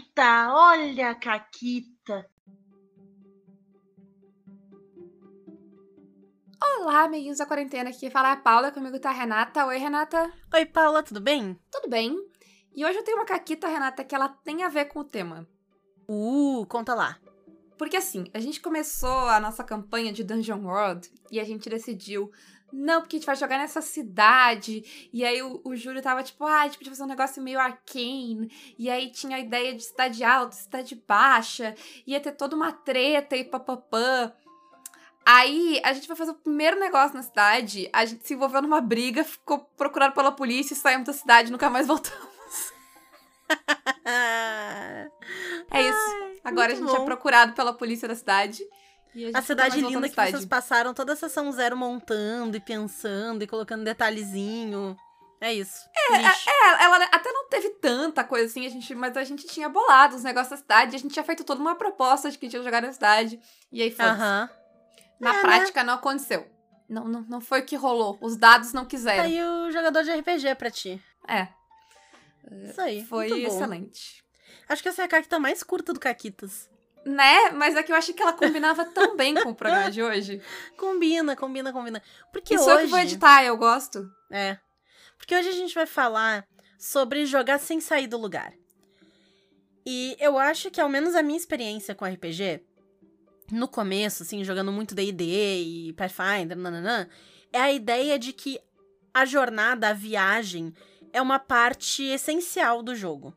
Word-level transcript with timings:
Caquita, 0.00 0.54
olha 0.54 1.10
a 1.10 1.14
Caquita. 1.14 2.26
Olá, 6.62 7.04
amiguinhos 7.04 7.38
da 7.38 7.46
quarentena, 7.46 7.90
aqui 7.90 8.08
fala 8.10 8.30
é 8.30 8.32
a 8.32 8.36
Paula, 8.36 8.72
comigo 8.72 8.98
tá 8.98 9.10
a 9.10 9.12
Renata. 9.12 9.66
Oi, 9.66 9.76
Renata. 9.76 10.32
Oi, 10.54 10.66
Paula, 10.66 11.02
tudo 11.02 11.20
bem? 11.20 11.58
Tudo 11.70 11.88
bem? 11.88 12.16
E 12.74 12.84
hoje 12.84 12.98
eu 12.98 13.04
tenho 13.04 13.18
uma 13.18 13.26
caquita, 13.26 13.68
Renata, 13.68 14.02
que 14.02 14.14
ela 14.14 14.28
tem 14.28 14.62
a 14.62 14.68
ver 14.68 14.86
com 14.86 15.00
o 15.00 15.04
tema. 15.04 15.46
Uh, 16.08 16.64
conta 16.66 16.94
lá. 16.94 17.18
Porque 17.76 17.96
assim, 17.96 18.24
a 18.32 18.40
gente 18.40 18.60
começou 18.60 19.28
a 19.28 19.40
nossa 19.40 19.62
campanha 19.62 20.12
de 20.12 20.24
Dungeon 20.24 20.64
World 20.64 21.10
e 21.30 21.38
a 21.38 21.44
gente 21.44 21.68
decidiu, 21.68 22.30
não, 22.72 23.00
porque 23.00 23.16
a 23.16 23.18
gente 23.18 23.26
vai 23.26 23.36
jogar 23.36 23.58
nessa 23.58 23.80
cidade. 23.80 25.08
E 25.12 25.24
aí 25.24 25.42
o, 25.42 25.60
o 25.64 25.76
Júlio 25.76 26.02
tava 26.02 26.22
tipo, 26.22 26.44
ah, 26.44 26.60
a 26.60 26.64
gente 26.64 26.78
podia 26.78 26.92
fazer 26.92 27.02
um 27.02 27.06
negócio 27.06 27.42
meio 27.42 27.58
arcane. 27.58 28.50
E 28.78 28.90
aí 28.90 29.10
tinha 29.10 29.36
a 29.36 29.40
ideia 29.40 29.74
de 29.74 29.82
cidade 29.82 30.22
alta, 30.24 30.56
cidade 30.56 30.94
baixa. 31.06 31.74
Ia 32.06 32.20
ter 32.20 32.32
toda 32.32 32.56
uma 32.56 32.72
treta 32.72 33.36
e 33.36 33.44
papapã. 33.44 34.32
Aí 35.24 35.80
a 35.84 35.92
gente 35.92 36.08
vai 36.08 36.16
fazer 36.16 36.30
o 36.32 36.34
primeiro 36.34 36.78
negócio 36.80 37.16
na 37.16 37.22
cidade. 37.22 37.88
A 37.92 38.04
gente 38.04 38.26
se 38.26 38.34
envolveu 38.34 38.62
numa 38.62 38.80
briga, 38.80 39.22
ficou 39.22 39.58
procurado 39.76 40.14
pela 40.14 40.32
polícia 40.32 40.74
e 40.74 40.76
saímos 40.76 41.06
da 41.06 41.12
cidade 41.12 41.48
e 41.48 41.52
nunca 41.52 41.68
mais 41.68 41.86
voltamos. 41.86 42.28
é 45.70 45.82
isso. 45.82 46.40
Agora 46.42 46.72
a 46.72 46.74
gente 46.74 46.88
é 46.88 46.96
bom. 46.96 47.02
é 47.02 47.04
procurado 47.04 47.52
pela 47.52 47.72
polícia 47.72 48.08
da 48.08 48.14
cidade. 48.14 48.62
A, 49.34 49.38
a, 49.38 49.42
cidade 49.42 49.80
linda 49.80 50.08
que 50.08 50.14
vocês 50.14 50.44
passaram 50.44 50.94
toda 50.94 51.14
a 51.14 51.16
sessão 51.16 51.50
zero 51.50 51.76
montando 51.76 52.56
e 52.56 52.60
pensando 52.60 53.42
e 53.42 53.46
colocando 53.46 53.84
detalhezinho. 53.84 54.96
É 55.40 55.52
isso. 55.52 55.88
É, 56.10 56.16
é, 56.16 56.26
é, 56.26 56.84
ela 56.84 57.04
até 57.06 57.32
não 57.32 57.48
teve 57.48 57.70
tanta 57.70 58.22
coisa 58.22 58.46
assim, 58.46 58.66
a 58.66 58.68
gente, 58.68 58.94
mas 58.94 59.16
a 59.16 59.24
gente 59.24 59.46
tinha 59.46 59.68
bolado 59.68 60.14
os 60.14 60.22
negócios 60.22 60.50
da 60.50 60.56
cidade, 60.58 60.96
a 60.96 60.98
gente 60.98 61.12
tinha 61.12 61.24
feito 61.24 61.44
toda 61.44 61.60
uma 61.60 61.74
proposta 61.74 62.30
de 62.30 62.36
que 62.36 62.48
tinha 62.48 62.62
jogar 62.62 62.82
na 62.82 62.92
cidade. 62.92 63.40
E 63.72 63.82
aí 63.82 63.90
foi. 63.90 64.04
Uh 64.04 64.08
-huh. 64.08 64.50
Na 65.18 65.34
é, 65.34 65.40
prática, 65.40 65.80
né? 65.80 65.86
não 65.86 65.94
aconteceu. 65.94 66.46
Não, 66.88 67.04
não, 67.04 67.22
não 67.22 67.40
foi 67.40 67.60
o 67.60 67.64
que 67.64 67.76
rolou. 67.76 68.18
Os 68.20 68.36
dados 68.36 68.72
não 68.72 68.84
quiseram. 68.84 69.22
Tá 69.22 69.28
aí 69.28 69.42
o 69.42 69.70
jogador 69.70 70.02
de 70.02 70.12
RPG 70.12 70.54
pra 70.56 70.70
ti. 70.70 71.02
É. 71.26 71.48
Isso 72.68 72.80
aí. 72.80 73.04
Foi 73.04 73.44
excelente. 73.44 74.24
Acho 74.68 74.82
que 74.82 74.88
essa 74.88 75.02
é 75.02 75.04
a 75.04 75.08
Caquita 75.08 75.38
mais 75.38 75.62
curta 75.62 75.92
do 75.92 76.00
Caquitas. 76.00 76.68
Né? 77.04 77.50
Mas 77.52 77.76
é 77.76 77.82
que 77.82 77.90
eu 77.90 77.96
achei 77.96 78.14
que 78.14 78.22
ela 78.22 78.32
combinava 78.32 78.84
tão 78.84 79.16
bem 79.16 79.34
com 79.34 79.50
o 79.50 79.54
programa 79.54 79.90
de 79.90 80.02
hoje. 80.02 80.40
Combina, 80.76 81.34
combina, 81.34 81.72
combina. 81.72 82.02
Porque 82.30 82.54
Isso 82.54 82.64
hoje... 82.64 82.72
eu 82.74 82.80
que 82.80 82.86
vou 82.86 82.98
editar, 82.98 83.42
eu 83.42 83.56
gosto. 83.56 84.06
É. 84.30 84.58
Porque 85.16 85.34
hoje 85.34 85.48
a 85.48 85.52
gente 85.52 85.74
vai 85.74 85.86
falar 85.86 86.46
sobre 86.78 87.24
jogar 87.26 87.58
sem 87.58 87.80
sair 87.80 88.06
do 88.06 88.18
lugar. 88.18 88.52
E 89.86 90.16
eu 90.20 90.38
acho 90.38 90.70
que, 90.70 90.80
ao 90.80 90.88
menos 90.88 91.14
a 91.14 91.22
minha 91.22 91.38
experiência 91.38 91.94
com 91.94 92.04
RPG, 92.04 92.62
no 93.50 93.66
começo, 93.66 94.22
assim, 94.22 94.44
jogando 94.44 94.72
muito 94.72 94.94
D&D 94.94 95.24
e 95.62 95.92
Pathfinder, 95.94 96.56
nananã, 96.56 97.08
é 97.52 97.60
a 97.60 97.72
ideia 97.72 98.18
de 98.18 98.32
que 98.32 98.60
a 99.12 99.24
jornada, 99.24 99.88
a 99.88 99.92
viagem, 99.92 100.72
é 101.12 101.20
uma 101.20 101.38
parte 101.38 102.04
essencial 102.04 102.82
do 102.82 102.94
jogo. 102.94 103.34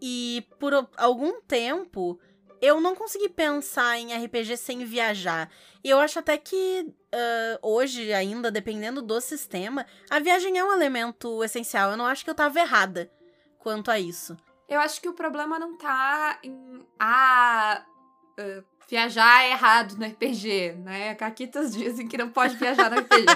E 0.00 0.44
por 0.58 0.72
algum 0.96 1.40
tempo, 1.42 2.18
eu 2.62 2.80
não 2.80 2.94
consegui 2.94 3.28
pensar 3.28 3.98
em 3.98 4.14
RPG 4.24 4.56
sem 4.56 4.84
viajar. 4.84 5.50
E 5.82 5.90
eu 5.90 5.98
acho 5.98 6.20
até 6.20 6.38
que 6.38 6.86
uh, 6.86 7.58
hoje, 7.60 8.12
ainda, 8.12 8.52
dependendo 8.52 9.02
do 9.02 9.20
sistema, 9.20 9.84
a 10.08 10.20
viagem 10.20 10.56
é 10.56 10.64
um 10.64 10.72
elemento 10.72 11.42
essencial. 11.42 11.90
Eu 11.90 11.96
não 11.96 12.06
acho 12.06 12.22
que 12.22 12.30
eu 12.30 12.36
tava 12.36 12.60
errada 12.60 13.10
quanto 13.58 13.90
a 13.90 13.98
isso. 13.98 14.36
Eu 14.68 14.78
acho 14.78 15.00
que 15.00 15.08
o 15.08 15.12
problema 15.12 15.58
não 15.58 15.76
tá 15.76 16.38
em. 16.44 16.86
Ah. 17.00 17.84
Uh, 18.38 18.71
viajar 18.88 19.44
é 19.44 19.50
errado 19.52 19.96
no 19.96 20.04
RPG, 20.04 20.76
né? 20.84 21.14
Caquitas 21.14 21.72
dizem 21.72 22.06
que 22.06 22.18
não 22.18 22.28
pode 22.28 22.56
viajar 22.56 22.90
no 22.90 23.00
RPG. 23.00 23.26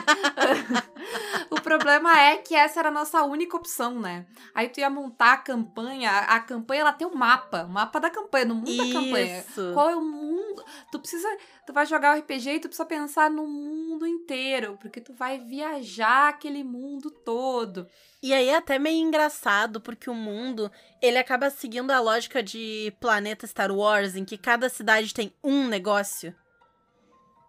o 1.51 1.61
problema 1.61 2.19
é 2.19 2.37
que 2.37 2.55
essa 2.55 2.81
era 2.81 2.89
a 2.89 2.93
nossa 2.93 3.23
única 3.23 3.57
opção, 3.57 3.99
né? 4.01 4.27
Aí 4.55 4.69
tu 4.69 4.81
ia 4.81 4.91
montar 4.91 5.33
a 5.33 5.37
campanha, 5.39 6.11
a 6.11 6.41
campanha 6.41 6.83
ela 6.83 6.93
tem 6.93 7.07
um 7.07 7.15
mapa, 7.15 7.63
o 7.63 7.67
um 7.67 7.73
mapa 7.73 7.99
da 7.99 8.11
campanha, 8.11 8.45
no 8.47 8.55
mundo 8.57 8.71
Isso. 8.71 8.87
da 8.87 9.01
campanha. 9.01 9.45
Qual 9.75 9.91
é 9.91 9.97
o 9.97 10.03
Tu 10.91 10.99
precisa, 10.99 11.29
tu 11.67 11.73
vai 11.73 11.87
jogar 11.87 12.15
o 12.15 12.19
RPG 12.19 12.51
e 12.51 12.61
tu 12.61 12.69
precisa 12.69 12.87
pensar 12.87 13.31
no 13.31 13.47
mundo 13.47 14.07
inteiro, 14.07 14.79
porque 14.81 15.01
tu 15.01 15.13
vai 15.13 15.39
viajar 15.39 16.29
aquele 16.29 16.63
mundo 16.63 17.11
todo. 17.11 17.89
E 18.23 18.33
aí 18.33 18.49
é 18.49 18.57
até 18.57 18.79
meio 18.79 19.07
engraçado, 19.07 19.81
porque 19.81 20.11
o 20.11 20.15
mundo, 20.15 20.71
ele 21.01 21.19
acaba 21.19 21.51
seguindo 21.51 21.91
a 21.91 22.01
lógica 22.01 22.43
de 22.43 22.93
planeta 23.01 23.47
Star 23.47 23.71
Wars, 23.71 24.17
em 24.17 24.25
que 24.25 24.39
cada 24.39 24.69
cidade 24.69 25.15
tem 25.15 25.33
um 25.43 25.67
negócio. 25.69 26.35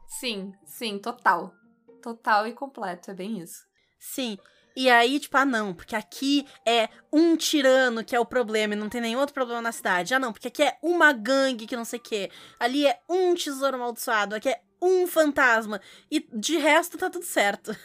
Sim, 0.07 0.53
sim, 0.66 0.97
total. 0.97 1.53
Total 2.01 2.47
e 2.47 2.53
completo, 2.53 3.12
é 3.12 3.13
bem 3.13 3.39
isso. 3.39 3.66
Sim. 4.00 4.38
E 4.78 4.92
aí, 4.92 5.20
tipo, 5.20 5.36
ah, 5.36 5.44
não, 5.44 5.74
porque 5.74 5.96
aqui 5.96 6.46
é 6.64 6.88
um 7.12 7.36
tirano 7.36 8.06
que 8.06 8.16
é 8.16 8.20
o 8.20 8.26
problema 8.26 8.76
e 8.76 8.78
não 8.78 8.90
tem 8.90 9.02
nenhum 9.02 9.20
outro 9.20 9.34
problema 9.34 9.60
na 9.60 9.72
cidade. 9.72 10.14
Ah, 10.14 10.20
não, 10.20 10.32
porque 10.32 10.50
aqui 10.50 10.62
é 10.62 10.78
uma 10.84 11.12
gangue 11.12 11.66
que 11.66 11.76
não 11.76 11.84
sei 11.84 11.98
o 11.98 12.02
quê. 12.04 12.30
Ali 12.60 12.86
é 12.86 13.00
um 13.10 13.34
tesouro 13.34 13.76
amaldiçoado, 13.76 14.36
aqui 14.36 14.50
é 14.50 14.62
um 14.80 15.08
fantasma. 15.08 15.82
E 16.12 16.20
de 16.32 16.58
resto 16.58 16.96
tá 16.96 17.10
tudo 17.10 17.26
certo. 17.26 17.76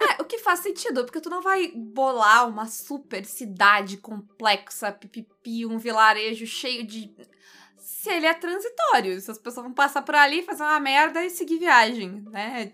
É, 0.00 0.22
o 0.22 0.24
que 0.24 0.38
faz 0.38 0.60
sentido, 0.60 1.04
porque 1.04 1.20
tu 1.20 1.28
não 1.28 1.42
vai 1.42 1.72
bolar 1.74 2.48
uma 2.48 2.66
super 2.66 3.24
cidade 3.24 3.96
complexa, 3.96 4.92
pipipi, 4.92 5.66
um 5.66 5.76
vilarejo 5.76 6.46
cheio 6.46 6.86
de. 6.86 7.12
Se 7.76 8.08
ele 8.08 8.26
é 8.26 8.32
transitório, 8.32 9.20
se 9.20 9.28
as 9.28 9.38
pessoas 9.38 9.66
vão 9.66 9.74
passar 9.74 10.02
por 10.02 10.14
ali, 10.14 10.44
fazer 10.44 10.62
uma 10.62 10.78
merda 10.78 11.24
e 11.24 11.30
seguir 11.30 11.58
viagem, 11.58 12.24
né? 12.30 12.70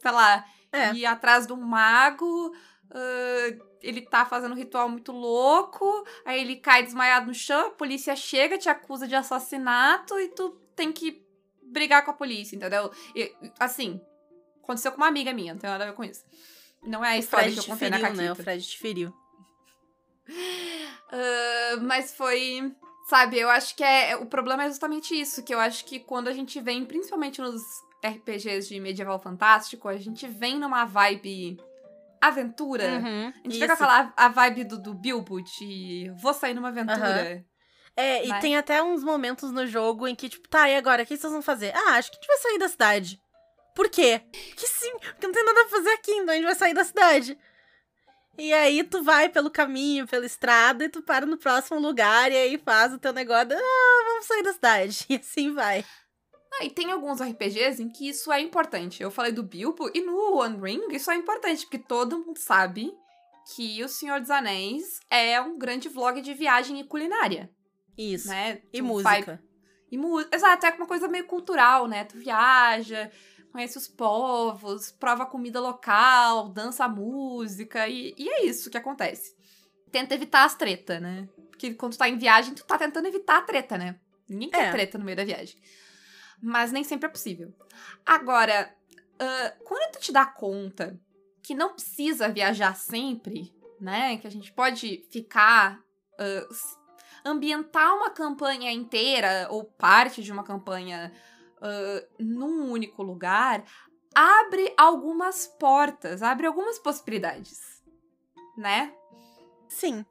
Sei 0.00 0.10
lá, 0.12 0.44
é. 0.70 0.92
ir 0.92 1.04
atrás 1.04 1.48
de 1.48 1.52
um 1.52 1.60
mago. 1.60 2.54
Uh, 2.90 3.68
ele 3.82 4.02
tá 4.02 4.24
fazendo 4.24 4.52
um 4.52 4.56
ritual 4.56 4.88
muito 4.88 5.12
louco, 5.12 6.06
aí 6.24 6.40
ele 6.40 6.56
cai 6.56 6.82
desmaiado 6.82 7.26
no 7.26 7.34
chão, 7.34 7.68
a 7.68 7.70
polícia 7.70 8.16
chega, 8.16 8.58
te 8.58 8.68
acusa 8.68 9.06
de 9.06 9.14
assassinato 9.14 10.18
e 10.18 10.28
tu 10.28 10.50
tem 10.74 10.92
que 10.92 11.22
brigar 11.62 12.04
com 12.04 12.10
a 12.10 12.14
polícia, 12.14 12.56
entendeu? 12.56 12.90
E, 13.14 13.32
assim, 13.58 14.00
aconteceu 14.62 14.90
com 14.90 14.98
uma 14.98 15.08
amiga 15.08 15.32
minha, 15.32 15.52
não 15.52 15.60
tem 15.60 15.70
nada 15.70 15.84
a 15.84 15.86
ver 15.88 15.94
com 15.94 16.04
isso. 16.04 16.24
Não 16.82 17.04
é 17.04 17.10
a 17.10 17.18
história 17.18 17.52
que 17.52 17.58
eu 17.58 17.64
contei 17.64 17.88
feriu, 17.88 18.02
na 18.02 18.08
Caquita. 18.08 18.22
Né? 18.22 18.32
O 18.32 18.36
Fred 18.36 18.66
te 18.66 18.78
feriu. 18.78 19.08
Uh, 20.30 21.80
mas 21.82 22.14
foi. 22.14 22.74
Sabe, 23.08 23.38
eu 23.38 23.48
acho 23.48 23.74
que 23.74 23.82
é. 23.82 24.16
O 24.16 24.26
problema 24.26 24.64
é 24.64 24.68
justamente 24.68 25.18
isso. 25.18 25.42
Que 25.42 25.54
eu 25.54 25.58
acho 25.58 25.84
que 25.84 25.98
quando 25.98 26.28
a 26.28 26.32
gente 26.32 26.60
vem, 26.60 26.84
principalmente 26.84 27.40
nos 27.40 27.62
RPGs 28.04 28.68
de 28.68 28.78
medieval 28.78 29.18
fantástico, 29.18 29.88
a 29.88 29.96
gente 29.96 30.26
vem 30.28 30.58
numa 30.58 30.84
vibe 30.84 31.58
aventura. 32.20 32.84
Uhum, 32.84 33.28
a 33.28 33.48
gente 33.48 33.60
fica 33.60 33.72
aquela 33.72 34.12
a 34.16 34.28
vibe 34.28 34.64
do, 34.64 34.78
do 34.78 34.94
Bilbo 34.94 35.40
de 35.42 36.12
vou 36.20 36.34
sair 36.34 36.54
numa 36.54 36.68
aventura. 36.68 37.34
Uhum. 37.36 37.44
É, 37.96 38.24
e 38.24 38.40
tem 38.40 38.56
até 38.56 38.80
uns 38.80 39.02
momentos 39.02 39.50
no 39.50 39.66
jogo 39.66 40.06
em 40.06 40.14
que, 40.14 40.28
tipo, 40.28 40.48
tá, 40.48 40.70
e 40.70 40.76
agora? 40.76 41.02
O 41.02 41.06
que 41.06 41.16
vocês 41.16 41.32
vão 41.32 41.42
fazer? 41.42 41.74
Ah, 41.74 41.94
acho 41.94 42.10
que 42.12 42.16
a 42.16 42.20
gente 42.20 42.28
vai 42.28 42.38
sair 42.38 42.58
da 42.58 42.68
cidade. 42.68 43.20
Por 43.74 43.88
quê? 43.88 44.20
Que 44.56 44.66
sim, 44.68 44.92
porque 44.98 45.26
não 45.26 45.34
tem 45.34 45.44
nada 45.44 45.62
a 45.62 45.68
fazer 45.68 45.90
aqui, 45.90 46.12
então 46.12 46.32
a 46.32 46.36
gente 46.36 46.44
vai 46.44 46.54
sair 46.54 46.74
da 46.74 46.84
cidade. 46.84 47.36
E 48.38 48.52
aí 48.52 48.84
tu 48.84 49.02
vai 49.02 49.28
pelo 49.28 49.50
caminho, 49.50 50.06
pela 50.06 50.24
estrada, 50.24 50.84
e 50.84 50.88
tu 50.88 51.02
para 51.02 51.26
no 51.26 51.36
próximo 51.36 51.80
lugar, 51.80 52.30
e 52.30 52.36
aí 52.36 52.56
faz 52.56 52.92
o 52.92 52.98
teu 52.98 53.12
negócio, 53.12 53.52
ah, 53.52 54.04
vamos 54.06 54.26
sair 54.26 54.42
da 54.44 54.52
cidade. 54.52 55.06
E 55.10 55.16
assim 55.16 55.52
vai. 55.52 55.84
Ah, 56.52 56.64
e 56.64 56.70
tem 56.70 56.90
alguns 56.90 57.20
RPGs 57.20 57.82
em 57.82 57.88
que 57.88 58.08
isso 58.08 58.32
é 58.32 58.40
importante. 58.40 59.02
Eu 59.02 59.10
falei 59.10 59.32
do 59.32 59.42
Bilbo, 59.42 59.90
e 59.94 60.00
no 60.00 60.38
One 60.38 60.58
Ring 60.60 60.86
isso 60.90 61.10
é 61.10 61.16
importante, 61.16 61.62
porque 61.62 61.78
todo 61.78 62.18
mundo 62.18 62.38
sabe 62.38 62.92
que 63.54 63.82
o 63.82 63.88
Senhor 63.88 64.20
dos 64.20 64.30
Anéis 64.30 65.00
é 65.10 65.40
um 65.40 65.58
grande 65.58 65.88
vlog 65.88 66.20
de 66.20 66.34
viagem 66.34 66.80
e 66.80 66.84
culinária. 66.84 67.50
Isso. 67.96 68.28
Né? 68.28 68.62
E 68.72 68.78
tu 68.78 68.84
música. 68.84 69.10
Vai... 69.10 69.38
E 69.90 69.96
música. 69.96 70.36
Exato, 70.36 70.66
é 70.66 70.70
uma 70.70 70.86
coisa 70.86 71.08
meio 71.08 71.26
cultural, 71.26 71.86
né? 71.86 72.04
Tu 72.04 72.18
viaja, 72.18 73.10
conhece 73.50 73.78
os 73.78 73.88
povos, 73.88 74.92
prova 74.92 75.26
comida 75.26 75.60
local, 75.60 76.48
dança 76.48 76.86
música, 76.88 77.88
e, 77.88 78.14
e 78.16 78.28
é 78.28 78.44
isso 78.44 78.70
que 78.70 78.76
acontece. 78.76 79.34
Tenta 79.90 80.14
evitar 80.14 80.44
as 80.44 80.54
treta, 80.54 81.00
né? 81.00 81.28
Porque 81.50 81.74
quando 81.74 81.92
tu 81.92 81.98
tá 81.98 82.08
em 82.08 82.18
viagem, 82.18 82.54
tu 82.54 82.64
tá 82.64 82.76
tentando 82.76 83.08
evitar 83.08 83.38
a 83.38 83.42
treta, 83.42 83.78
né? 83.78 83.98
Ninguém 84.28 84.50
quer 84.50 84.68
é. 84.68 84.70
treta 84.70 84.98
no 84.98 85.04
meio 85.04 85.16
da 85.16 85.24
viagem. 85.24 85.56
Mas 86.42 86.72
nem 86.72 86.84
sempre 86.84 87.06
é 87.06 87.10
possível. 87.10 87.52
Agora, 88.04 88.74
uh, 89.14 89.64
quando 89.64 89.92
tu 89.92 90.00
te 90.00 90.12
dá 90.12 90.24
conta 90.24 90.98
que 91.42 91.54
não 91.54 91.74
precisa 91.74 92.28
viajar 92.28 92.74
sempre, 92.76 93.54
né? 93.80 94.18
Que 94.18 94.26
a 94.26 94.30
gente 94.30 94.52
pode 94.52 95.06
ficar. 95.10 95.80
Uh, 96.20 96.88
ambientar 97.24 97.94
uma 97.94 98.10
campanha 98.10 98.72
inteira 98.72 99.48
ou 99.50 99.64
parte 99.64 100.22
de 100.22 100.32
uma 100.32 100.44
campanha 100.44 101.12
uh, 101.56 102.06
num 102.18 102.70
único 102.70 103.02
lugar, 103.02 103.64
abre 104.14 104.72
algumas 104.76 105.46
portas, 105.46 106.22
abre 106.22 106.46
algumas 106.46 106.78
possibilidades, 106.78 107.82
né? 108.56 108.94
Sim. 109.68 110.04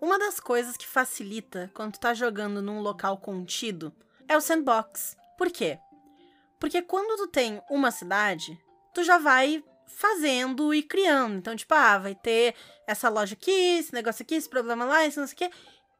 Uma 0.00 0.18
das 0.18 0.38
coisas 0.38 0.76
que 0.76 0.86
facilita 0.86 1.70
quando 1.74 1.94
tu 1.94 2.00
tá 2.00 2.14
jogando 2.14 2.62
num 2.62 2.80
local 2.80 3.18
contido 3.18 3.92
é 4.28 4.36
o 4.36 4.40
sandbox. 4.40 5.16
Por 5.38 5.50
quê? 5.50 5.78
Porque 6.58 6.82
quando 6.82 7.16
tu 7.16 7.28
tem 7.28 7.62
uma 7.70 7.92
cidade, 7.92 8.58
tu 8.92 9.04
já 9.04 9.16
vai 9.16 9.62
fazendo 9.86 10.74
e 10.74 10.82
criando. 10.82 11.36
Então, 11.36 11.56
tipo, 11.56 11.72
ah, 11.72 11.96
vai 11.96 12.14
ter 12.14 12.54
essa 12.86 13.08
loja 13.08 13.34
aqui, 13.34 13.78
esse 13.78 13.94
negócio 13.94 14.22
aqui, 14.22 14.34
esse 14.34 14.48
problema 14.48 14.84
lá, 14.84 15.06
esse 15.06 15.18
não 15.18 15.26
sei 15.26 15.34
o 15.34 15.38
quê. 15.38 15.50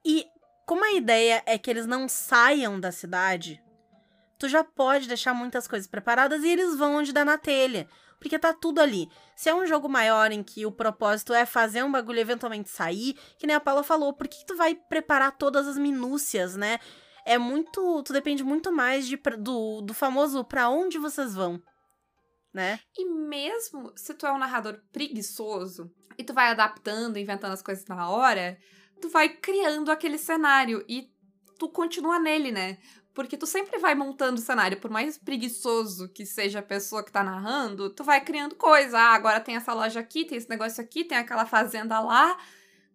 E 0.05 0.27
como 0.67 0.85
a 0.85 0.93
ideia 0.93 1.43
é 1.47 1.57
que 1.57 1.71
eles 1.71 1.87
não 1.87 2.09
saiam 2.09 2.79
da 2.79 2.91
cidade, 2.91 3.63
tu 4.39 4.49
já 4.49 4.63
pode 4.65 5.07
deixar 5.07 5.33
muitas 5.33 5.69
coisas 5.69 5.89
preparadas 5.89 6.43
e 6.43 6.49
eles 6.49 6.77
vão 6.77 6.97
onde 6.97 7.13
dá 7.13 7.25
na 7.25 7.39
telha. 7.39 7.89
Porque 8.19 8.37
tá 8.37 8.53
tudo 8.53 8.81
ali. 8.81 9.09
Se 9.37 9.49
é 9.49 9.55
um 9.55 9.65
jogo 9.65 9.89
maior 9.89 10.33
em 10.33 10.43
que 10.43 10.67
o 10.67 10.73
propósito 10.73 11.33
é 11.33 11.47
fazer 11.47 11.85
um 11.85 11.93
bagulho 11.93 12.19
eventualmente 12.19 12.69
sair, 12.69 13.17
que 13.39 13.47
nem 13.47 13.55
a 13.55 13.61
Paula 13.61 13.85
falou, 13.85 14.13
por 14.13 14.27
que 14.27 14.45
tu 14.45 14.57
vai 14.57 14.75
preparar 14.75 15.39
todas 15.39 15.69
as 15.69 15.79
minúcias, 15.79 16.57
né? 16.57 16.81
É 17.29 17.37
muito. 17.37 18.03
Tu 18.05 18.13
depende 18.15 18.43
muito 18.43 18.73
mais 18.73 19.07
de, 19.07 19.21
do, 19.39 19.83
do 19.83 19.93
famoso 19.93 20.43
pra 20.43 20.71
onde 20.71 20.97
vocês 20.99 21.35
vão. 21.35 21.63
Né? 22.55 22.81
E 22.97 23.05
mesmo 23.05 23.93
se 23.95 24.15
tu 24.15 24.27
é 24.27 24.33
um 24.33 24.39
narrador 24.39 24.81
preguiçoso 24.91 25.93
e 26.17 26.25
tu 26.25 26.33
vai 26.33 26.49
adaptando, 26.49 27.19
inventando 27.19 27.53
as 27.53 27.61
coisas 27.61 27.85
na 27.85 28.09
hora, 28.09 28.59
tu 28.99 29.11
vai 29.11 29.29
criando 29.29 29.91
aquele 29.91 30.17
cenário 30.17 30.83
e 30.89 31.13
tu 31.59 31.69
continua 31.69 32.19
nele, 32.19 32.51
né? 32.51 32.79
Porque 33.13 33.37
tu 33.37 33.47
sempre 33.47 33.79
vai 33.79 33.95
montando 33.95 34.41
o 34.41 34.43
cenário, 34.43 34.81
por 34.81 34.91
mais 34.91 35.19
preguiçoso 35.19 36.09
que 36.09 36.25
seja 36.25 36.61
a 36.61 36.63
pessoa 36.63 37.05
que 37.05 37.13
tá 37.13 37.23
narrando, 37.23 37.91
tu 37.91 38.03
vai 38.03 38.25
criando 38.25 38.55
coisa. 38.57 38.99
Ah, 38.99 39.13
agora 39.13 39.39
tem 39.39 39.55
essa 39.55 39.75
loja 39.75 40.01
aqui, 40.01 40.25
tem 40.25 40.39
esse 40.39 40.49
negócio 40.49 40.83
aqui, 40.83 41.05
tem 41.05 41.19
aquela 41.19 41.45
fazenda 41.45 42.01
lá, 42.01 42.39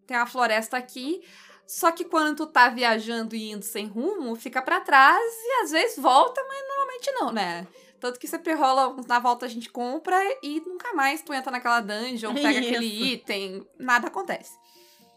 tem 0.07 0.17
a 0.17 0.25
floresta 0.25 0.75
aqui. 0.75 1.21
Só 1.67 1.91
que 1.91 2.05
quando 2.05 2.35
tu 2.35 2.47
tá 2.47 2.69
viajando 2.69 3.35
e 3.35 3.51
indo 3.51 3.63
sem 3.63 3.87
rumo, 3.87 4.35
fica 4.35 4.61
para 4.61 4.81
trás 4.81 5.21
e 5.21 5.63
às 5.63 5.71
vezes 5.71 5.97
volta, 5.97 6.43
mas 6.47 6.67
normalmente 6.67 7.11
não, 7.13 7.31
né? 7.31 7.67
Tanto 7.99 8.19
que 8.19 8.27
sempre 8.27 8.53
rola, 8.53 8.95
na 9.07 9.17
volta 9.17 9.45
a 9.45 9.49
gente 9.49 9.69
compra 9.69 10.19
e 10.43 10.59
nunca 10.59 10.93
mais 10.93 11.21
tu 11.21 11.33
entra 11.33 11.51
naquela 11.51 11.79
dungeon, 11.79 12.33
pega 12.35 12.59
Isso. 12.59 12.69
aquele 12.69 13.13
item, 13.13 13.67
nada 13.79 14.07
acontece. 14.07 14.51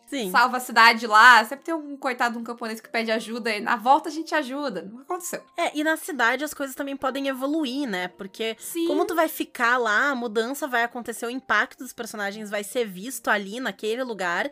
Sim. 0.06 0.30
Salva 0.30 0.58
a 0.58 0.60
cidade 0.60 1.04
lá, 1.06 1.44
sempre 1.44 1.64
tem 1.64 1.74
um 1.74 1.96
coitado, 1.96 2.38
um 2.38 2.44
camponês 2.44 2.80
que 2.80 2.88
pede 2.88 3.10
ajuda 3.10 3.50
e 3.50 3.60
na 3.60 3.74
volta 3.74 4.08
a 4.08 4.12
gente 4.12 4.34
ajuda. 4.34 4.82
Não 4.82 5.00
aconteceu. 5.00 5.42
É, 5.58 5.76
e 5.76 5.82
na 5.82 5.96
cidade 5.96 6.44
as 6.44 6.54
coisas 6.54 6.76
também 6.76 6.96
podem 6.96 7.26
evoluir, 7.26 7.88
né? 7.88 8.06
Porque 8.08 8.56
Sim. 8.58 8.86
como 8.86 9.04
tu 9.04 9.16
vai 9.16 9.28
ficar 9.28 9.78
lá, 9.78 10.10
a 10.10 10.14
mudança 10.14 10.68
vai 10.68 10.84
acontecer, 10.84 11.26
o 11.26 11.30
impacto 11.30 11.80
dos 11.80 11.92
personagens 11.92 12.48
vai 12.48 12.62
ser 12.62 12.86
visto 12.86 13.28
ali 13.28 13.58
naquele 13.58 14.04
lugar. 14.04 14.48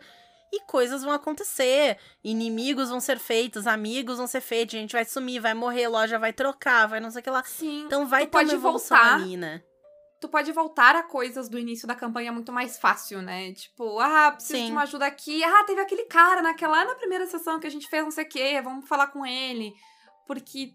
E 0.53 0.61
coisas 0.65 1.03
vão 1.03 1.11
acontecer. 1.11 1.97
Inimigos 2.23 2.89
vão 2.89 2.99
ser 2.99 3.19
feitos, 3.19 3.67
amigos 3.67 4.17
vão 4.17 4.27
ser 4.27 4.41
feitos, 4.41 4.75
a 4.75 4.77
gente 4.79 4.93
vai 4.93 5.03
sumir, 5.05 5.39
vai 5.41 5.53
morrer, 5.53 5.87
loja 5.87 6.17
vai 6.19 6.31
trocar, 6.31 6.87
vai 6.87 6.99
não 6.99 7.11
sei 7.11 7.19
o 7.19 7.23
que 7.23 7.29
lá. 7.29 7.43
Sim. 7.43 7.83
Então 7.85 8.07
vai 8.07 8.21
Tu 8.25 8.29
ter 8.29 8.31
pode 8.31 8.55
voltar. 8.57 9.15
ali, 9.15 9.35
né? 9.37 9.61
tu 10.21 10.29
pode 10.29 10.51
voltar 10.53 10.95
a 10.95 11.03
coisas 11.03 11.47
do 11.47 11.59
início 11.59 11.87
da 11.87 11.93
campanha 11.93 12.31
muito 12.31 12.51
mais 12.51 12.79
fácil, 12.79 13.21
né? 13.21 13.51
Tipo, 13.53 13.99
ah, 13.99 14.31
preciso 14.31 14.57
Sim. 14.57 14.65
de 14.67 14.71
uma 14.71 14.81
ajuda 14.83 15.05
aqui. 15.05 15.43
Ah, 15.43 15.63
teve 15.65 15.79
aquele 15.81 16.05
cara 16.05 16.41
naquela 16.41 16.77
lá 16.77 16.85
na 16.85 16.95
primeira 16.95 17.27
sessão 17.27 17.59
que 17.59 17.67
a 17.67 17.69
gente 17.69 17.87
fez 17.87 18.03
não 18.03 18.09
sei 18.09 18.23
o 18.23 18.29
quê, 18.29 18.59
vamos 18.63 18.87
falar 18.87 19.07
com 19.07 19.23
ele. 19.23 19.71
Porque 20.25 20.73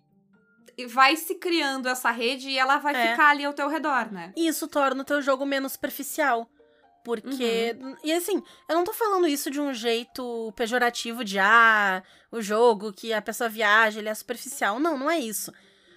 vai 0.88 1.17
se 1.17 1.34
criando 1.34 1.88
essa 1.88 2.11
rede 2.12 2.49
e 2.50 2.58
ela 2.58 2.78
vai 2.78 2.94
É. 2.94 3.11
ficar 3.11 3.31
ali 3.31 3.44
ao 3.44 3.52
teu 3.52 3.67
redor, 3.67 4.12
né? 4.12 4.32
E 4.37 4.46
isso 4.46 4.69
torna 4.69 5.02
o 5.02 5.06
teu 5.06 5.20
jogo 5.20 5.44
menos 5.44 5.72
superficial. 5.72 6.49
Porque. 7.05 7.76
Uhum. 7.81 7.97
E 8.05 8.12
assim, 8.12 8.43
eu 8.69 8.75
não 8.75 8.85
tô 8.85 8.93
falando 8.93 9.26
isso 9.26 9.50
de 9.50 9.61
um 9.61 9.73
jeito 9.73 10.52
pejorativo 10.55 11.25
de 11.25 11.38
ah, 11.38 12.02
o 12.31 12.41
jogo 12.41 12.93
que 12.93 13.12
a 13.12 13.23
pessoa 13.23 13.49
viaja, 13.49 13.99
ele 13.99 14.08
é 14.08 14.14
superficial. 14.14 14.79
Não, 14.79 14.99
não 14.99 15.11
é 15.11 15.19
isso. 15.19 15.52